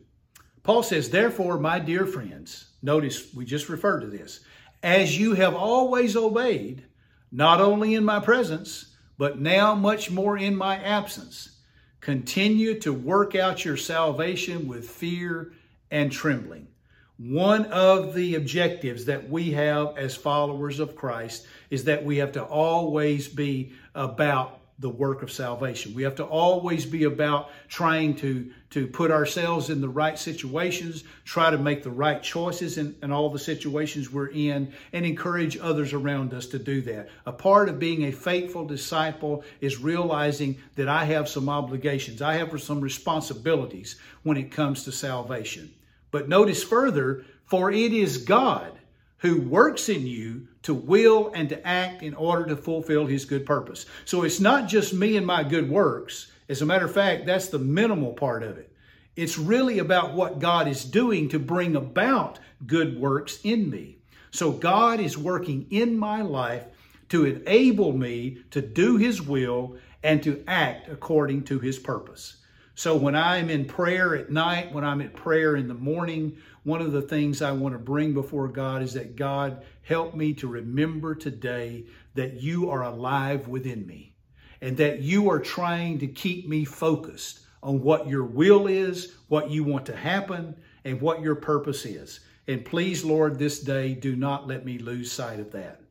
Paul 0.64 0.82
says, 0.82 1.10
Therefore, 1.10 1.60
my 1.60 1.78
dear 1.78 2.06
friends, 2.06 2.72
notice 2.82 3.34
we 3.34 3.44
just 3.44 3.68
referred 3.68 4.00
to 4.00 4.08
this, 4.08 4.40
as 4.82 5.20
you 5.20 5.34
have 5.34 5.54
always 5.54 6.16
obeyed, 6.16 6.86
not 7.34 7.60
only 7.60 7.96
in 7.96 8.06
my 8.06 8.22
presence, 8.22 8.96
but 9.18 9.42
now 9.42 9.76
much 9.76 10.10
more 10.10 10.38
in 10.38 10.56
my 10.56 10.78
absence. 10.78 11.60
Continue 12.00 12.80
to 12.80 12.94
work 12.94 13.36
out 13.36 13.66
your 13.66 13.78
salvation 13.78 14.70
with 14.70 14.90
fear 14.90 15.52
and 15.92 16.14
trembling. 16.14 16.70
One 17.18 17.66
of 17.68 18.14
the 18.14 18.36
objectives 18.36 19.06
that 19.06 19.30
we 19.30 19.52
have 19.52 19.98
as 19.98 20.16
followers 20.16 20.80
of 20.80 20.98
Christ 20.98 21.48
is 21.70 21.86
that 21.86 22.04
we 22.04 22.18
have 22.18 22.34
to 22.34 22.44
always 22.44 23.30
be 23.30 23.72
about 23.94 24.60
the 24.80 24.90
work 24.90 25.24
of 25.24 25.32
salvation. 25.32 25.94
We 25.94 26.04
have 26.04 26.16
to 26.16 26.26
always 26.26 26.86
be 26.86 27.06
about 27.06 27.50
trying 27.70 28.16
to, 28.16 28.52
to 28.72 28.88
put 28.88 29.12
ourselves 29.12 29.70
in 29.70 29.80
the 29.80 29.88
right 29.88 30.20
situations, 30.20 31.06
try 31.24 31.50
to 31.50 31.58
make 31.58 31.84
the 31.84 31.90
right 31.90 32.22
choices 32.22 32.78
in, 32.78 32.94
in 33.02 33.14
all 33.14 33.30
the 33.30 33.40
situations 33.40 34.12
we're 34.12 34.32
in, 34.32 34.74
and 34.92 35.06
encourage 35.06 35.58
others 35.58 35.94
around 35.94 36.34
us 36.34 36.48
to 36.48 36.60
do 36.60 36.82
that. 36.82 37.08
A 37.26 37.32
part 37.32 37.70
of 37.70 37.80
being 37.80 38.04
a 38.04 38.12
faithful 38.12 38.66
disciple 38.66 39.46
is 39.62 39.80
realizing 39.80 40.58
that 40.76 40.90
I 40.90 41.06
have 41.06 41.30
some 41.30 41.48
obligations, 41.48 42.22
I 42.22 42.34
have 42.34 42.62
some 42.62 42.82
responsibilities 42.82 43.96
when 44.24 44.36
it 44.36 44.52
comes 44.52 44.84
to 44.84 44.92
salvation. 44.92 45.74
But 46.16 46.30
notice 46.30 46.64
further, 46.64 47.26
for 47.44 47.70
it 47.70 47.92
is 47.92 48.20
God 48.20 48.72
who 49.18 49.42
works 49.42 49.90
in 49.90 50.08
you 50.08 50.48
to 50.62 50.74
will 50.74 51.30
and 51.36 51.50
to 51.50 51.68
act 51.68 52.04
in 52.04 52.14
order 52.14 52.46
to 52.46 52.56
fulfill 52.56 53.06
his 53.06 53.26
good 53.26 53.46
purpose. 53.46 53.86
So 54.06 54.24
it's 54.24 54.40
not 54.40 54.70
just 54.70 54.94
me 54.94 55.18
and 55.18 55.28
my 55.28 55.44
good 55.44 55.70
works. 55.70 56.32
As 56.48 56.62
a 56.62 56.66
matter 56.66 56.86
of 56.86 56.94
fact, 56.94 57.26
that's 57.26 57.50
the 57.50 57.60
minimal 57.60 58.14
part 58.14 58.44
of 58.44 58.58
it. 58.58 58.72
It's 59.18 59.38
really 59.38 59.80
about 59.80 60.14
what 60.14 60.40
God 60.40 60.70
is 60.70 60.86
doing 60.86 61.28
to 61.28 61.38
bring 61.38 61.76
about 61.76 62.40
good 62.66 62.98
works 62.98 63.42
in 63.44 63.70
me. 63.70 63.98
So 64.32 64.54
God 64.54 65.02
is 65.02 65.18
working 65.18 65.68
in 65.70 65.98
my 65.98 66.22
life 66.22 66.64
to 67.10 67.26
enable 67.26 67.92
me 67.92 68.38
to 68.52 68.62
do 68.62 68.96
his 68.96 69.22
will 69.22 69.76
and 70.02 70.24
to 70.24 70.42
act 70.48 70.88
according 70.88 71.44
to 71.44 71.60
his 71.60 71.78
purpose. 71.78 72.38
So 72.76 72.98
when 72.98 73.16
I'm 73.16 73.50
in 73.50 73.66
prayer 73.66 74.16
at 74.16 74.30
night, 74.30 74.74
when 74.74 74.84
I'm 74.84 75.00
at 75.02 75.16
prayer 75.16 75.56
in 75.56 75.70
the 75.70 75.74
morning, 75.74 76.38
one 76.64 76.82
of 76.82 76.92
the 76.92 77.02
things 77.02 77.42
I 77.42 77.54
want 77.54 77.74
to 77.74 77.80
bring 77.80 78.14
before 78.14 78.50
God 78.50 78.82
is 78.82 78.94
that 78.94 79.16
God 79.16 79.64
help 79.84 80.14
me 80.14 80.34
to 80.36 80.48
remember 80.48 81.16
today 81.16 81.86
that 82.16 82.42
you 82.42 82.70
are 82.70 82.84
alive 82.84 83.48
within 83.48 83.88
me 83.88 84.16
and 84.60 84.76
that 84.78 85.00
you 85.00 85.30
are 85.30 85.40
trying 85.40 86.00
to 86.00 86.08
keep 86.08 86.50
me 86.50 86.66
focused 86.66 87.40
on 87.64 87.82
what 87.82 88.08
your 88.10 88.26
will 88.26 88.68
is, 88.68 89.14
what 89.30 89.50
you 89.50 89.64
want 89.64 89.86
to 89.86 89.96
happen, 89.96 90.56
and 90.84 91.00
what 91.00 91.22
your 91.22 91.36
purpose 91.36 91.86
is. 91.86 92.20
And 92.48 92.66
please, 92.66 93.06
Lord, 93.06 93.40
this 93.40 93.62
day, 93.62 93.94
do 93.94 94.18
not 94.18 94.48
let 94.48 94.66
me 94.66 94.78
lose 94.80 95.12
sight 95.12 95.40
of 95.40 95.52
that. 95.54 95.82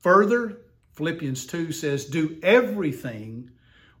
Further, 0.00 0.58
Philippians 0.92 1.46
2 1.46 1.72
says, 1.72 2.04
Do 2.04 2.38
everything 2.42 3.50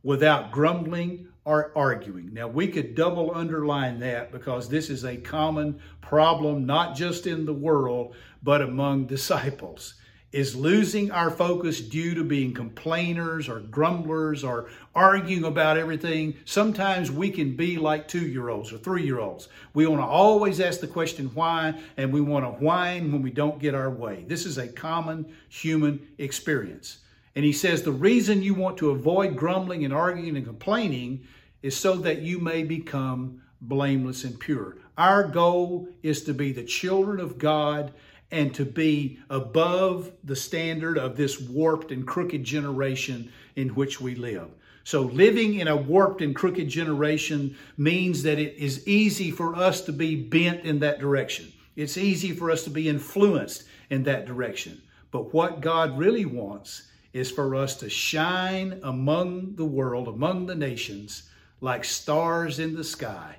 without 0.02 0.52
grumbling 0.52 1.28
or 1.44 1.72
arguing. 1.76 2.32
Now, 2.32 2.48
we 2.48 2.68
could 2.68 2.94
double 2.94 3.34
underline 3.34 3.98
that 4.00 4.30
because 4.30 4.68
this 4.68 4.90
is 4.90 5.04
a 5.04 5.16
common 5.16 5.80
problem, 6.00 6.66
not 6.66 6.94
just 6.94 7.26
in 7.26 7.44
the 7.44 7.52
world, 7.52 8.14
but 8.42 8.62
among 8.62 9.06
disciples. 9.06 9.94
Is 10.30 10.56
losing 10.56 11.10
our 11.10 11.30
focus 11.30 11.82
due 11.82 12.14
to 12.14 12.24
being 12.24 12.54
complainers 12.54 13.50
or 13.50 13.60
grumblers 13.60 14.42
or 14.42 14.70
arguing 14.94 15.44
about 15.44 15.76
everything? 15.76 16.34
Sometimes 16.46 17.10
we 17.10 17.28
can 17.28 17.54
be 17.54 17.76
like 17.76 18.08
two 18.08 18.26
year 18.26 18.48
olds 18.48 18.72
or 18.72 18.78
three 18.78 19.04
year 19.04 19.18
olds. 19.18 19.50
We 19.74 19.86
want 19.86 20.00
to 20.00 20.06
always 20.06 20.58
ask 20.58 20.80
the 20.80 20.86
question 20.86 21.30
why, 21.34 21.78
and 21.98 22.10
we 22.10 22.22
want 22.22 22.46
to 22.46 22.64
whine 22.64 23.12
when 23.12 23.20
we 23.20 23.30
don't 23.30 23.58
get 23.58 23.74
our 23.74 23.90
way. 23.90 24.24
This 24.26 24.46
is 24.46 24.56
a 24.56 24.68
common 24.68 25.36
human 25.50 26.00
experience. 26.16 27.01
And 27.34 27.44
he 27.44 27.52
says 27.52 27.82
the 27.82 27.92
reason 27.92 28.42
you 28.42 28.54
want 28.54 28.76
to 28.78 28.90
avoid 28.90 29.36
grumbling 29.36 29.84
and 29.84 29.94
arguing 29.94 30.36
and 30.36 30.46
complaining 30.46 31.26
is 31.62 31.76
so 31.76 31.96
that 31.96 32.20
you 32.20 32.38
may 32.38 32.62
become 32.62 33.42
blameless 33.60 34.24
and 34.24 34.38
pure. 34.38 34.76
Our 34.98 35.24
goal 35.24 35.88
is 36.02 36.24
to 36.24 36.34
be 36.34 36.52
the 36.52 36.64
children 36.64 37.20
of 37.20 37.38
God 37.38 37.92
and 38.30 38.54
to 38.54 38.64
be 38.64 39.18
above 39.30 40.10
the 40.24 40.36
standard 40.36 40.98
of 40.98 41.16
this 41.16 41.40
warped 41.40 41.92
and 41.92 42.06
crooked 42.06 42.44
generation 42.44 43.30
in 43.56 43.68
which 43.70 44.00
we 44.00 44.14
live. 44.14 44.48
So, 44.84 45.02
living 45.02 45.60
in 45.60 45.68
a 45.68 45.76
warped 45.76 46.22
and 46.22 46.34
crooked 46.34 46.68
generation 46.68 47.56
means 47.76 48.24
that 48.24 48.40
it 48.40 48.56
is 48.56 48.86
easy 48.88 49.30
for 49.30 49.54
us 49.54 49.82
to 49.82 49.92
be 49.92 50.16
bent 50.16 50.64
in 50.64 50.80
that 50.80 50.98
direction. 50.98 51.52
It's 51.76 51.96
easy 51.96 52.32
for 52.32 52.50
us 52.50 52.64
to 52.64 52.70
be 52.70 52.88
influenced 52.88 53.64
in 53.90 54.02
that 54.04 54.26
direction. 54.26 54.82
But 55.12 55.32
what 55.32 55.60
God 55.60 55.96
really 55.96 56.24
wants 56.24 56.88
is 57.12 57.30
for 57.30 57.54
us 57.54 57.76
to 57.76 57.90
shine 57.90 58.80
among 58.82 59.56
the 59.56 59.64
world, 59.64 60.08
among 60.08 60.46
the 60.46 60.54
nations, 60.54 61.28
like 61.60 61.84
stars 61.84 62.58
in 62.58 62.74
the 62.74 62.84
sky 62.84 63.36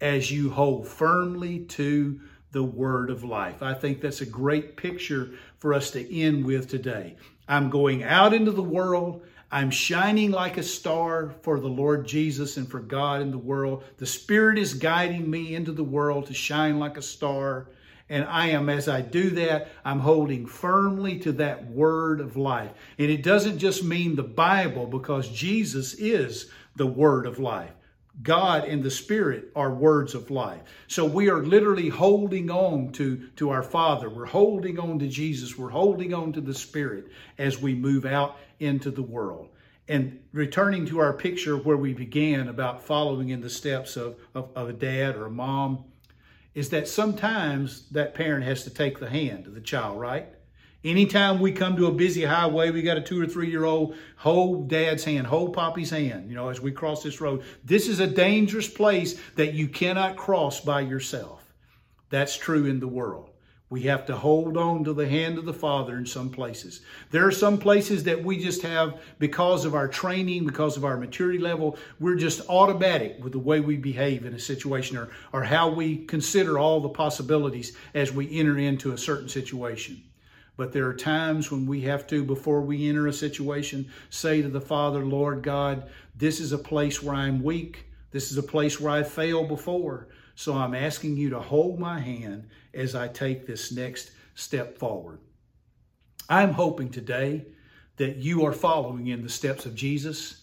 as 0.00 0.30
you 0.30 0.50
hold 0.50 0.88
firmly 0.88 1.60
to 1.60 2.20
the 2.52 2.62
word 2.62 3.10
of 3.10 3.22
life. 3.22 3.62
I 3.62 3.74
think 3.74 4.00
that's 4.00 4.22
a 4.22 4.26
great 4.26 4.76
picture 4.76 5.32
for 5.58 5.74
us 5.74 5.90
to 5.92 6.20
end 6.20 6.44
with 6.44 6.68
today. 6.68 7.16
I'm 7.46 7.70
going 7.70 8.02
out 8.02 8.32
into 8.32 8.50
the 8.50 8.62
world. 8.62 9.22
I'm 9.52 9.70
shining 9.70 10.30
like 10.30 10.56
a 10.56 10.62
star 10.62 11.34
for 11.42 11.60
the 11.60 11.68
Lord 11.68 12.06
Jesus 12.06 12.56
and 12.56 12.68
for 12.68 12.80
God 12.80 13.20
in 13.20 13.30
the 13.30 13.38
world. 13.38 13.84
The 13.98 14.06
Spirit 14.06 14.58
is 14.58 14.74
guiding 14.74 15.28
me 15.28 15.54
into 15.54 15.72
the 15.72 15.84
world 15.84 16.26
to 16.26 16.34
shine 16.34 16.78
like 16.78 16.96
a 16.96 17.02
star. 17.02 17.68
And 18.10 18.24
I 18.24 18.48
am, 18.48 18.68
as 18.68 18.88
I 18.88 19.02
do 19.02 19.30
that, 19.30 19.68
I'm 19.84 20.00
holding 20.00 20.44
firmly 20.44 21.20
to 21.20 21.32
that 21.34 21.70
word 21.70 22.20
of 22.20 22.36
life. 22.36 22.72
And 22.98 23.08
it 23.08 23.22
doesn't 23.22 23.58
just 23.58 23.84
mean 23.84 24.16
the 24.16 24.24
Bible 24.24 24.86
because 24.86 25.28
Jesus 25.28 25.94
is 25.94 26.50
the 26.74 26.88
word 26.88 27.24
of 27.24 27.38
life. 27.38 27.70
God 28.20 28.64
and 28.64 28.82
the 28.82 28.90
Spirit 28.90 29.52
are 29.54 29.72
words 29.72 30.16
of 30.16 30.28
life. 30.28 30.60
So 30.88 31.04
we 31.04 31.30
are 31.30 31.42
literally 31.42 31.88
holding 31.88 32.50
on 32.50 32.90
to, 32.92 33.28
to 33.36 33.50
our 33.50 33.62
Father. 33.62 34.10
We're 34.10 34.26
holding 34.26 34.80
on 34.80 34.98
to 34.98 35.06
Jesus. 35.06 35.56
We're 35.56 35.70
holding 35.70 36.12
on 36.12 36.32
to 36.32 36.40
the 36.40 36.52
Spirit 36.52 37.06
as 37.38 37.62
we 37.62 37.76
move 37.76 38.04
out 38.04 38.36
into 38.58 38.90
the 38.90 39.02
world. 39.02 39.48
And 39.86 40.20
returning 40.32 40.86
to 40.86 40.98
our 40.98 41.12
picture 41.12 41.56
where 41.56 41.76
we 41.76 41.94
began 41.94 42.48
about 42.48 42.82
following 42.82 43.28
in 43.28 43.40
the 43.40 43.50
steps 43.50 43.96
of, 43.96 44.16
of, 44.34 44.50
of 44.56 44.68
a 44.68 44.72
dad 44.72 45.14
or 45.14 45.26
a 45.26 45.30
mom 45.30 45.84
is 46.54 46.70
that 46.70 46.88
sometimes 46.88 47.88
that 47.90 48.14
parent 48.14 48.44
has 48.44 48.64
to 48.64 48.70
take 48.70 48.98
the 48.98 49.08
hand 49.08 49.46
of 49.46 49.54
the 49.54 49.60
child, 49.60 50.00
right? 50.00 50.28
Anytime 50.82 51.40
we 51.40 51.52
come 51.52 51.76
to 51.76 51.86
a 51.86 51.92
busy 51.92 52.24
highway, 52.24 52.70
we 52.70 52.80
got 52.80 52.96
a 52.96 53.02
two 53.02 53.20
or 53.20 53.26
three 53.26 53.50
year 53.50 53.64
old, 53.64 53.94
hold 54.16 54.68
dad's 54.68 55.04
hand, 55.04 55.26
hold 55.26 55.52
Poppy's 55.52 55.90
hand, 55.90 56.28
you 56.28 56.34
know, 56.34 56.48
as 56.48 56.60
we 56.60 56.72
cross 56.72 57.02
this 57.02 57.20
road. 57.20 57.42
This 57.64 57.86
is 57.86 58.00
a 58.00 58.06
dangerous 58.06 58.68
place 58.68 59.20
that 59.36 59.52
you 59.52 59.68
cannot 59.68 60.16
cross 60.16 60.60
by 60.60 60.80
yourself. 60.80 61.44
That's 62.08 62.36
true 62.36 62.64
in 62.64 62.80
the 62.80 62.88
world. 62.88 63.29
We 63.70 63.82
have 63.82 64.04
to 64.06 64.16
hold 64.16 64.56
on 64.56 64.82
to 64.82 64.92
the 64.92 65.08
hand 65.08 65.38
of 65.38 65.44
the 65.44 65.54
Father 65.54 65.96
in 65.96 66.04
some 66.04 66.28
places. 66.28 66.80
There 67.12 67.24
are 67.24 67.30
some 67.30 67.56
places 67.56 68.02
that 68.02 68.24
we 68.24 68.42
just 68.42 68.62
have, 68.62 69.00
because 69.20 69.64
of 69.64 69.76
our 69.76 69.86
training, 69.86 70.44
because 70.44 70.76
of 70.76 70.84
our 70.84 70.96
maturity 70.96 71.38
level, 71.38 71.78
we're 72.00 72.16
just 72.16 72.48
automatic 72.48 73.22
with 73.22 73.32
the 73.32 73.38
way 73.38 73.60
we 73.60 73.76
behave 73.76 74.26
in 74.26 74.34
a 74.34 74.40
situation 74.40 74.96
or, 74.96 75.08
or 75.32 75.44
how 75.44 75.68
we 75.70 75.98
consider 75.98 76.58
all 76.58 76.80
the 76.80 76.88
possibilities 76.88 77.76
as 77.94 78.12
we 78.12 78.36
enter 78.36 78.58
into 78.58 78.90
a 78.90 78.98
certain 78.98 79.28
situation. 79.28 80.02
But 80.56 80.72
there 80.72 80.88
are 80.88 80.94
times 80.94 81.52
when 81.52 81.64
we 81.64 81.82
have 81.82 82.08
to, 82.08 82.24
before 82.24 82.62
we 82.62 82.88
enter 82.88 83.06
a 83.06 83.12
situation, 83.12 83.88
say 84.10 84.42
to 84.42 84.48
the 84.48 84.60
Father, 84.60 85.06
Lord 85.06 85.44
God, 85.44 85.88
this 86.16 86.40
is 86.40 86.50
a 86.50 86.58
place 86.58 87.00
where 87.00 87.14
I'm 87.14 87.40
weak. 87.40 87.86
This 88.10 88.32
is 88.32 88.36
a 88.36 88.42
place 88.42 88.80
where 88.80 88.92
I 88.92 89.04
failed 89.04 89.46
before. 89.46 90.08
So 90.40 90.54
I'm 90.54 90.74
asking 90.74 91.18
you 91.18 91.28
to 91.28 91.38
hold 91.38 91.78
my 91.78 92.00
hand 92.00 92.48
as 92.72 92.94
I 92.94 93.08
take 93.08 93.46
this 93.46 93.70
next 93.70 94.12
step 94.34 94.78
forward. 94.78 95.20
I'm 96.30 96.52
hoping 96.52 96.88
today 96.88 97.44
that 97.98 98.16
you 98.16 98.46
are 98.46 98.52
following 98.54 99.08
in 99.08 99.22
the 99.22 99.28
steps 99.28 99.66
of 99.66 99.74
Jesus. 99.74 100.40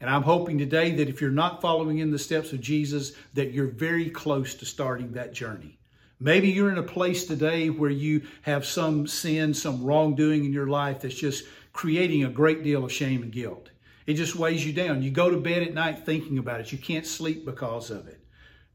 And 0.00 0.08
I'm 0.08 0.22
hoping 0.22 0.56
today 0.56 0.92
that 0.92 1.10
if 1.10 1.20
you're 1.20 1.30
not 1.30 1.60
following 1.60 1.98
in 1.98 2.10
the 2.10 2.18
steps 2.18 2.54
of 2.54 2.62
Jesus, 2.62 3.12
that 3.34 3.52
you're 3.52 3.66
very 3.66 4.08
close 4.08 4.54
to 4.54 4.64
starting 4.64 5.12
that 5.12 5.34
journey. 5.34 5.78
Maybe 6.18 6.48
you're 6.48 6.72
in 6.72 6.78
a 6.78 6.82
place 6.82 7.26
today 7.26 7.68
where 7.68 7.90
you 7.90 8.22
have 8.40 8.64
some 8.64 9.06
sin, 9.06 9.52
some 9.52 9.84
wrongdoing 9.84 10.46
in 10.46 10.54
your 10.54 10.68
life 10.68 11.02
that's 11.02 11.14
just 11.14 11.44
creating 11.74 12.24
a 12.24 12.30
great 12.30 12.62
deal 12.62 12.82
of 12.82 12.90
shame 12.90 13.22
and 13.22 13.30
guilt. 13.30 13.68
It 14.06 14.14
just 14.14 14.36
weighs 14.36 14.64
you 14.66 14.72
down. 14.72 15.02
You 15.02 15.10
go 15.10 15.28
to 15.28 15.36
bed 15.36 15.62
at 15.64 15.74
night 15.74 16.06
thinking 16.06 16.38
about 16.38 16.60
it. 16.60 16.72
You 16.72 16.78
can't 16.78 17.06
sleep 17.06 17.44
because 17.44 17.90
of 17.90 18.08
it. 18.08 18.13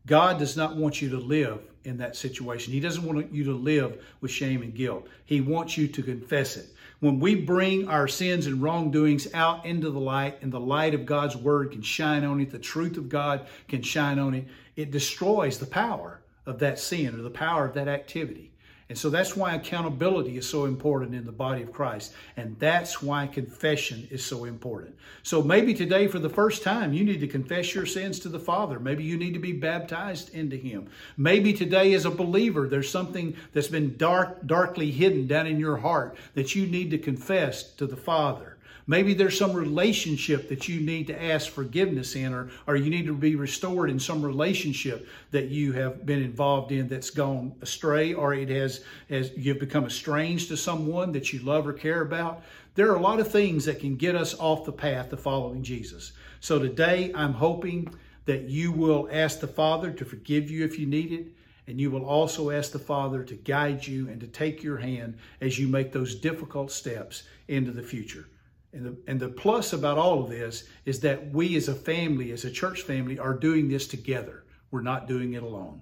God 0.09 0.39
does 0.39 0.57
not 0.57 0.75
want 0.75 1.03
you 1.03 1.09
to 1.11 1.19
live 1.19 1.59
in 1.83 1.97
that 1.97 2.15
situation. 2.15 2.73
He 2.73 2.79
doesn't 2.79 3.05
want 3.05 3.31
you 3.31 3.43
to 3.43 3.53
live 3.53 4.03
with 4.21 4.31
shame 4.31 4.63
and 4.63 4.73
guilt. 4.73 5.07
He 5.23 5.39
wants 5.39 5.77
you 5.77 5.87
to 5.87 6.01
confess 6.01 6.57
it. 6.57 6.65
When 6.99 7.19
we 7.19 7.35
bring 7.35 7.87
our 7.87 8.07
sins 8.07 8.47
and 8.47 8.59
wrongdoings 8.59 9.31
out 9.35 9.67
into 9.67 9.91
the 9.91 9.99
light 9.99 10.41
and 10.41 10.51
the 10.51 10.59
light 10.59 10.95
of 10.95 11.05
God's 11.05 11.37
word 11.37 11.73
can 11.73 11.83
shine 11.83 12.23
on 12.23 12.41
it, 12.41 12.49
the 12.49 12.57
truth 12.57 12.97
of 12.97 13.07
God 13.07 13.45
can 13.67 13.83
shine 13.83 14.17
on 14.17 14.33
it, 14.33 14.47
it 14.75 14.89
destroys 14.89 15.59
the 15.59 15.67
power 15.67 16.21
of 16.47 16.57
that 16.57 16.79
sin 16.79 17.13
or 17.13 17.21
the 17.21 17.29
power 17.29 17.65
of 17.65 17.75
that 17.75 17.87
activity. 17.87 18.51
And 18.89 18.97
so 18.97 19.11
that's 19.11 19.35
why 19.35 19.53
accountability 19.53 20.35
is 20.37 20.49
so 20.49 20.65
important 20.65 21.13
in 21.13 21.23
the 21.23 21.31
body 21.31 21.61
of 21.61 21.71
Christ. 21.71 22.11
And 22.37 22.57
that's 22.57 23.03
why 23.03 23.27
confession 23.27 24.07
is 24.09 24.25
so 24.25 24.45
important. 24.45 24.95
So 25.21 25.43
maybe 25.43 25.75
today, 25.75 26.07
for 26.07 26.17
the 26.17 26.27
first 26.27 26.63
time, 26.63 26.91
you 26.91 27.03
need 27.03 27.19
to 27.19 27.27
confess 27.27 27.75
your 27.75 27.85
sins 27.85 28.19
to 28.21 28.29
the 28.29 28.39
Father. 28.39 28.79
Maybe 28.79 29.03
you 29.03 29.15
need 29.15 29.35
to 29.35 29.39
be 29.39 29.51
baptized 29.51 30.33
into 30.33 30.55
Him. 30.55 30.89
Maybe 31.17 31.53
today, 31.53 31.93
as 31.93 32.05
a 32.05 32.11
believer, 32.11 32.67
there's 32.67 32.89
something 32.89 33.35
that's 33.53 33.67
been 33.67 33.95
dark, 33.95 34.47
darkly 34.47 34.89
hidden 34.89 35.27
down 35.27 35.45
in 35.45 35.59
your 35.59 35.77
heart 35.77 36.17
that 36.33 36.55
you 36.55 36.65
need 36.65 36.89
to 36.89 36.97
confess 36.97 37.71
to 37.73 37.85
the 37.85 37.95
Father. 37.95 38.57
Maybe 38.89 39.13
there's 39.13 39.37
some 39.37 39.53
relationship 39.53 40.49
that 40.49 40.67
you 40.67 40.81
need 40.81 41.05
to 41.07 41.23
ask 41.23 41.51
forgiveness 41.51 42.15
in, 42.15 42.33
or, 42.33 42.49
or 42.65 42.75
you 42.75 42.89
need 42.89 43.05
to 43.05 43.13
be 43.13 43.35
restored 43.35 43.91
in 43.91 43.99
some 43.99 44.25
relationship 44.25 45.07
that 45.29 45.49
you 45.49 45.73
have 45.73 46.07
been 46.07 46.23
involved 46.23 46.71
in 46.71 46.87
that's 46.87 47.11
gone 47.11 47.53
astray, 47.61 48.15
or 48.15 48.33
it 48.33 48.49
has, 48.49 48.83
has 49.07 49.29
you've 49.37 49.59
become 49.59 49.85
estranged 49.85 50.47
to 50.47 50.57
someone 50.57 51.11
that 51.11 51.31
you 51.31 51.39
love 51.41 51.67
or 51.67 51.73
care 51.73 52.01
about. 52.01 52.41
There 52.73 52.91
are 52.91 52.95
a 52.95 52.99
lot 52.99 53.19
of 53.19 53.31
things 53.31 53.63
that 53.65 53.79
can 53.79 53.95
get 53.95 54.15
us 54.15 54.33
off 54.39 54.65
the 54.65 54.71
path 54.71 55.13
of 55.13 55.19
following 55.19 55.61
Jesus. 55.61 56.13
So 56.39 56.57
today, 56.57 57.11
I'm 57.13 57.33
hoping 57.33 57.93
that 58.25 58.45
you 58.45 58.71
will 58.71 59.07
ask 59.11 59.39
the 59.39 59.47
Father 59.47 59.91
to 59.91 60.03
forgive 60.03 60.49
you 60.49 60.65
if 60.65 60.79
you 60.79 60.87
need 60.87 61.11
it. 61.11 61.27
And 61.67 61.79
you 61.79 61.91
will 61.91 62.05
also 62.05 62.49
ask 62.49 62.71
the 62.71 62.79
Father 62.79 63.23
to 63.23 63.35
guide 63.35 63.85
you 63.85 64.09
and 64.09 64.19
to 64.19 64.25
take 64.25 64.63
your 64.63 64.77
hand 64.77 65.19
as 65.41 65.59
you 65.59 65.67
make 65.67 65.91
those 65.91 66.15
difficult 66.15 66.71
steps 66.71 67.21
into 67.47 67.69
the 67.69 67.83
future. 67.83 68.25
And 68.71 68.85
the, 68.85 68.97
and 69.07 69.19
the 69.19 69.29
plus 69.29 69.73
about 69.73 69.97
all 69.97 70.23
of 70.23 70.29
this 70.29 70.67
is 70.85 70.99
that 71.01 71.31
we 71.31 71.55
as 71.55 71.67
a 71.67 71.75
family, 71.75 72.31
as 72.31 72.45
a 72.45 72.51
church 72.51 72.83
family, 72.83 73.17
are 73.17 73.33
doing 73.33 73.67
this 73.67 73.87
together. 73.87 74.43
We're 74.69 74.81
not 74.81 75.07
doing 75.07 75.33
it 75.33 75.43
alone. 75.43 75.81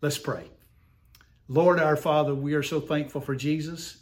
Let's 0.00 0.18
pray. 0.18 0.44
Lord 1.48 1.78
our 1.78 1.96
Father, 1.96 2.34
we 2.34 2.54
are 2.54 2.62
so 2.62 2.80
thankful 2.80 3.20
for 3.20 3.34
Jesus. 3.34 3.98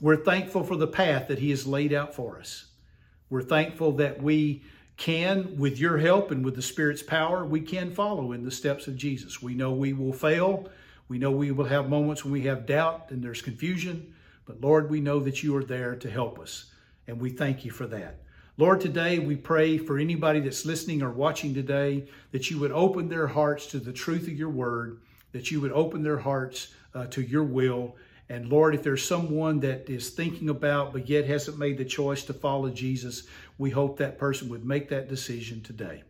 We're 0.00 0.16
thankful 0.16 0.64
for 0.64 0.76
the 0.76 0.86
path 0.86 1.28
that 1.28 1.38
he 1.38 1.50
has 1.50 1.66
laid 1.66 1.92
out 1.92 2.14
for 2.14 2.38
us. 2.38 2.66
We're 3.30 3.42
thankful 3.42 3.92
that 3.92 4.22
we 4.22 4.62
can, 4.96 5.56
with 5.58 5.78
your 5.78 5.98
help 5.98 6.32
and 6.32 6.44
with 6.44 6.56
the 6.56 6.62
Spirit's 6.62 7.02
power, 7.02 7.44
we 7.44 7.60
can 7.60 7.92
follow 7.92 8.32
in 8.32 8.42
the 8.42 8.50
steps 8.50 8.88
of 8.88 8.96
Jesus. 8.96 9.40
We 9.40 9.54
know 9.54 9.72
we 9.72 9.92
will 9.92 10.12
fail. 10.12 10.68
We 11.08 11.18
know 11.18 11.30
we 11.30 11.52
will 11.52 11.66
have 11.66 11.88
moments 11.88 12.24
when 12.24 12.32
we 12.32 12.42
have 12.42 12.66
doubt 12.66 13.10
and 13.10 13.22
there's 13.22 13.42
confusion. 13.42 14.14
But 14.44 14.60
Lord, 14.60 14.90
we 14.90 15.00
know 15.00 15.20
that 15.20 15.42
you 15.42 15.56
are 15.56 15.64
there 15.64 15.94
to 15.94 16.10
help 16.10 16.40
us 16.40 16.72
and 17.08 17.18
we 17.20 17.30
thank 17.30 17.64
you 17.64 17.72
for 17.72 17.86
that. 17.88 18.20
Lord, 18.58 18.80
today 18.80 19.18
we 19.18 19.34
pray 19.34 19.78
for 19.78 19.98
anybody 19.98 20.40
that's 20.40 20.66
listening 20.66 21.02
or 21.02 21.10
watching 21.10 21.54
today 21.54 22.04
that 22.32 22.50
you 22.50 22.58
would 22.58 22.72
open 22.72 23.08
their 23.08 23.26
hearts 23.26 23.66
to 23.68 23.78
the 23.78 23.92
truth 23.92 24.24
of 24.24 24.38
your 24.38 24.50
word, 24.50 25.00
that 25.32 25.50
you 25.50 25.60
would 25.60 25.72
open 25.72 26.02
their 26.02 26.18
hearts 26.18 26.74
uh, 26.94 27.06
to 27.06 27.22
your 27.22 27.44
will. 27.44 27.96
And 28.28 28.48
Lord, 28.48 28.74
if 28.74 28.82
there's 28.82 29.04
someone 29.04 29.60
that 29.60 29.88
is 29.88 30.10
thinking 30.10 30.50
about 30.50 30.92
but 30.92 31.08
yet 31.08 31.24
hasn't 31.24 31.58
made 31.58 31.78
the 31.78 31.84
choice 31.84 32.24
to 32.24 32.34
follow 32.34 32.68
Jesus, 32.68 33.26
we 33.56 33.70
hope 33.70 33.96
that 33.98 34.18
person 34.18 34.48
would 34.50 34.64
make 34.64 34.88
that 34.90 35.08
decision 35.08 35.62
today. 35.62 36.02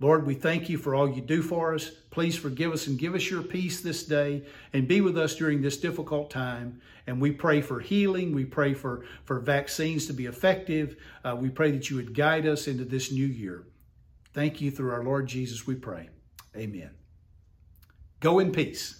Lord, 0.00 0.26
we 0.26 0.34
thank 0.34 0.70
you 0.70 0.78
for 0.78 0.94
all 0.94 1.10
you 1.10 1.20
do 1.20 1.42
for 1.42 1.74
us. 1.74 1.90
Please 2.10 2.34
forgive 2.34 2.72
us 2.72 2.86
and 2.86 2.98
give 2.98 3.14
us 3.14 3.30
your 3.30 3.42
peace 3.42 3.80
this 3.80 4.02
day 4.02 4.42
and 4.72 4.88
be 4.88 5.02
with 5.02 5.18
us 5.18 5.36
during 5.36 5.60
this 5.60 5.76
difficult 5.76 6.30
time. 6.30 6.80
And 7.06 7.20
we 7.20 7.30
pray 7.32 7.60
for 7.60 7.80
healing. 7.80 8.34
We 8.34 8.46
pray 8.46 8.72
for, 8.72 9.04
for 9.24 9.38
vaccines 9.38 10.06
to 10.06 10.14
be 10.14 10.24
effective. 10.24 10.96
Uh, 11.22 11.36
we 11.38 11.50
pray 11.50 11.70
that 11.72 11.90
you 11.90 11.96
would 11.96 12.14
guide 12.14 12.46
us 12.46 12.66
into 12.66 12.84
this 12.84 13.12
new 13.12 13.26
year. 13.26 13.64
Thank 14.32 14.60
you 14.62 14.70
through 14.70 14.92
our 14.92 15.04
Lord 15.04 15.26
Jesus, 15.26 15.66
we 15.66 15.74
pray. 15.74 16.08
Amen. 16.56 16.90
Go 18.20 18.38
in 18.38 18.52
peace. 18.52 18.99